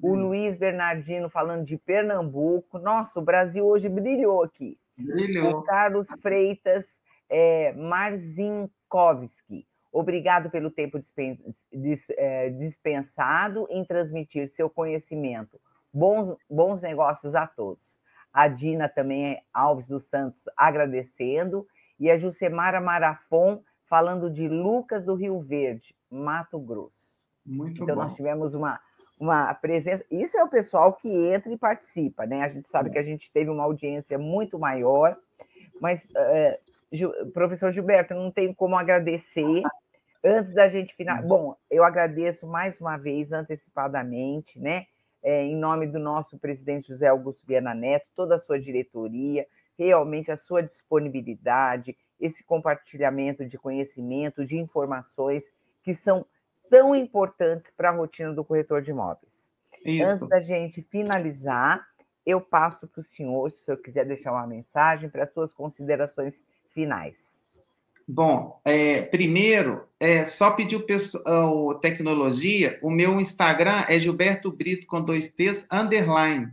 [0.00, 0.28] O hum.
[0.28, 2.78] Luiz Bernardino falando de Pernambuco.
[2.78, 4.78] Nossa, o Brasil hoje brilhou aqui.
[4.98, 5.58] Brilhou.
[5.58, 9.66] O Carlos Freitas é, Marzinkovski.
[9.92, 10.98] Obrigado pelo tempo
[12.16, 15.60] é, dispensado em transmitir seu conhecimento.
[15.92, 17.98] Bons, bons negócios a todos.
[18.32, 21.66] A Dina também, Alves dos Santos, agradecendo.
[21.98, 27.18] E a Jucemara Marafon, falando de Lucas do Rio Verde, Mato Grosso.
[27.44, 28.02] Muito então, bom.
[28.02, 28.78] nós tivemos uma,
[29.20, 30.04] uma presença.
[30.10, 32.42] Isso é o pessoal que entra e participa, né?
[32.42, 35.16] A gente sabe que a gente teve uma audiência muito maior,
[35.80, 36.60] mas, é,
[37.32, 39.62] professor Gilberto, não tem como agradecer.
[40.24, 41.22] Antes da gente final.
[41.22, 44.86] Bom, eu agradeço mais uma vez antecipadamente, né?
[45.22, 49.46] É, em nome do nosso presidente José Augusto Viana Neto, toda a sua diretoria,
[49.78, 55.52] realmente a sua disponibilidade, esse compartilhamento de conhecimento, de informações
[55.82, 56.26] que são
[56.70, 59.52] tão importantes para a rotina do corretor de imóveis.
[59.84, 60.04] Isso.
[60.04, 61.86] Antes da gente finalizar,
[62.26, 65.52] eu passo para o senhor, se o senhor quiser deixar uma mensagem para as suas
[65.52, 67.40] considerações finais.
[68.06, 75.02] Bom, é, primeiro, é só pedir o tecnologia, o meu Instagram é Gilberto Brito com
[75.02, 76.48] dois T's, underline.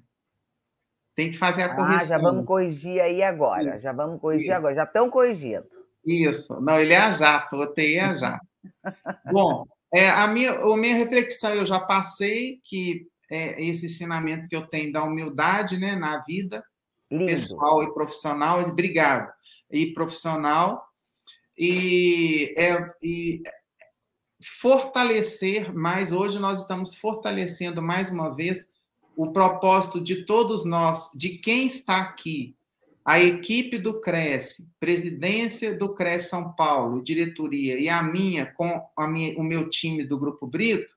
[1.15, 2.01] Tem que fazer a correção.
[2.01, 3.71] Ah, já vamos corrigir aí agora.
[3.71, 3.81] Isso.
[3.81, 4.57] Já vamos corrigir Isso.
[4.57, 4.75] agora.
[4.75, 5.63] Já estão corrigindo.
[6.05, 6.59] Isso.
[6.59, 8.45] Não, ele é a jato, o TI é a jato.
[9.31, 14.55] Bom, é, a, minha, a minha reflexão eu já passei, que é esse ensinamento que
[14.55, 16.63] eu tenho da humildade né, na vida,
[17.09, 17.25] Lindo.
[17.25, 18.59] pessoal e profissional.
[18.59, 19.31] Obrigado.
[19.71, 20.85] E profissional.
[21.57, 23.41] E, é, e
[24.59, 26.11] fortalecer mais.
[26.11, 28.67] Hoje nós estamos fortalecendo mais uma vez
[29.15, 32.53] o propósito de todos nós, de quem está aqui,
[33.05, 39.07] a equipe do Cresce, presidência do Cresce São Paulo, diretoria, e a minha, com a
[39.07, 40.91] minha, o meu time do Grupo Brito,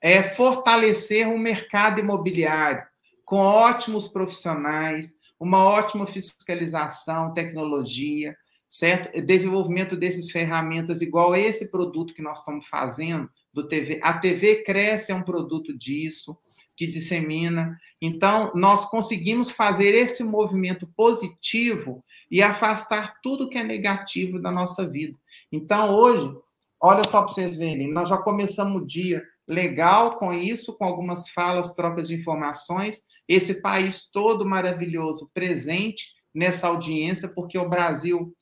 [0.00, 2.82] é fortalecer o mercado imobiliário
[3.24, 8.36] com ótimos profissionais, uma ótima fiscalização, tecnologia,
[8.68, 9.20] certo?
[9.22, 14.00] Desenvolvimento dessas ferramentas, igual esse produto que nós estamos fazendo, do TV.
[14.02, 16.36] A TV Cresce é um produto disso
[16.80, 17.78] que dissemina.
[18.00, 24.88] Então, nós conseguimos fazer esse movimento positivo e afastar tudo que é negativo da nossa
[24.88, 25.14] vida.
[25.52, 26.34] Então, hoje,
[26.80, 31.28] olha só para vocês verem, nós já começamos o dia legal com isso, com algumas
[31.28, 38.34] falas, trocas de informações, esse país todo maravilhoso presente nessa audiência, porque o Brasil,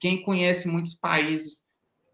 [0.00, 1.58] quem conhece muitos países,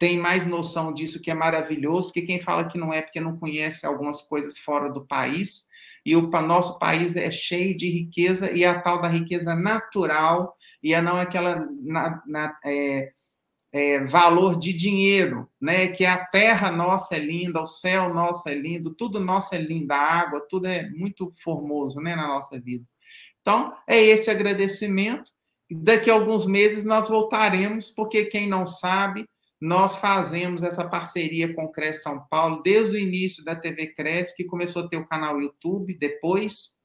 [0.04, 3.38] tem mais noção disso que é maravilhoso, porque quem fala que não é porque não
[3.38, 5.66] conhece algumas coisas fora do país.
[6.04, 10.94] E o nosso país é cheio de riqueza, e a tal da riqueza natural, e
[10.94, 13.12] a não aquela na, na, é,
[13.72, 15.88] é, valor de dinheiro, né?
[15.88, 19.90] Que a terra nossa é linda, o céu nosso é lindo, tudo nosso é lindo,
[19.90, 22.84] a água, tudo é muito formoso né, na nossa vida.
[23.40, 25.32] Então, é esse agradecimento.
[25.70, 29.26] Daqui a alguns meses nós voltaremos, porque quem não sabe,
[29.64, 34.36] nós fazemos essa parceria com o Cresce São Paulo desde o início da TV Cresce,
[34.36, 36.76] que começou a ter o canal YouTube depois,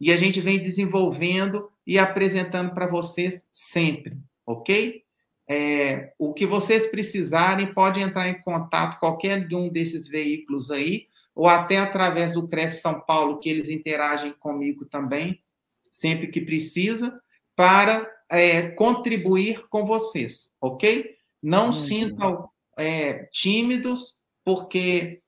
[0.00, 5.02] e a gente vem desenvolvendo e apresentando para vocês sempre, ok?
[5.48, 11.08] É, o que vocês precisarem, pode entrar em contato qualquer de um desses veículos aí,
[11.34, 15.42] ou até através do Cresce São Paulo, que eles interagem comigo também,
[15.90, 17.20] sempre que precisa,
[17.56, 21.17] para é, contribuir com vocês, ok?
[21.42, 21.72] Não uhum.
[21.72, 25.20] sintam é, tímidos, porque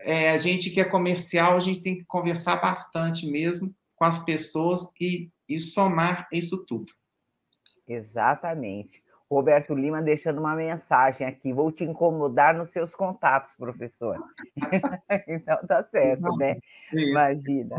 [0.00, 4.24] é, a gente que é comercial, a gente tem que conversar bastante mesmo com as
[4.24, 6.92] pessoas e, e somar isso tudo.
[7.86, 9.02] Exatamente.
[9.30, 11.52] Roberto Lima deixando uma mensagem aqui.
[11.52, 14.18] Vou te incomodar nos seus contatos, professor.
[15.28, 16.56] então tá certo, né?
[16.92, 17.76] Imagina.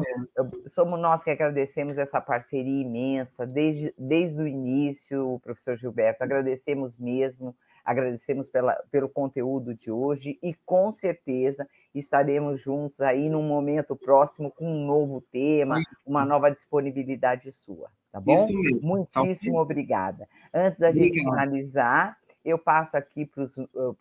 [0.68, 6.24] Somos nós que agradecemos essa parceria imensa desde, desde o início, professor Gilberto.
[6.24, 7.56] Agradecemos mesmo
[7.90, 14.52] agradecemos pela, pelo conteúdo de hoje e, com certeza, estaremos juntos aí num momento próximo
[14.52, 18.36] com um novo tema, uma nova disponibilidade sua, tá bom?
[18.36, 18.88] Isso mesmo.
[18.88, 19.64] Muitíssimo okay.
[19.64, 20.30] obrigada.
[20.54, 21.14] Antes da Obrigado.
[21.14, 22.16] gente finalizar,
[22.46, 23.44] eu passo aqui para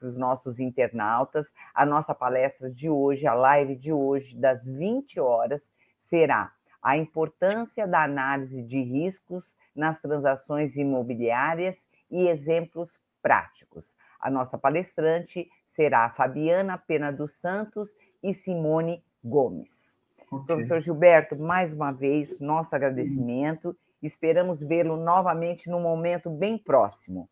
[0.02, 5.72] os nossos internautas a nossa palestra de hoje, a live de hoje, das 20 horas,
[5.98, 13.94] será a importância da análise de riscos nas transações imobiliárias e exemplos práticos.
[14.18, 19.98] A nossa palestrante será a Fabiana Pena dos Santos e Simone Gomes.
[20.32, 20.46] Okay.
[20.46, 23.76] Professor Gilberto, mais uma vez, nosso agradecimento.
[24.02, 27.28] Esperamos vê-lo novamente num momento bem próximo.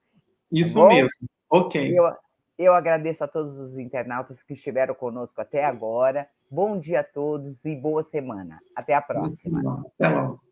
[0.52, 1.28] Isso tá mesmo.
[1.48, 1.98] Ok.
[1.98, 2.14] Eu,
[2.58, 6.28] eu agradeço a todos os internautas que estiveram conosco até agora.
[6.50, 8.58] Bom dia a todos e boa semana.
[8.76, 9.82] Até a próxima.
[9.98, 10.45] Até logo.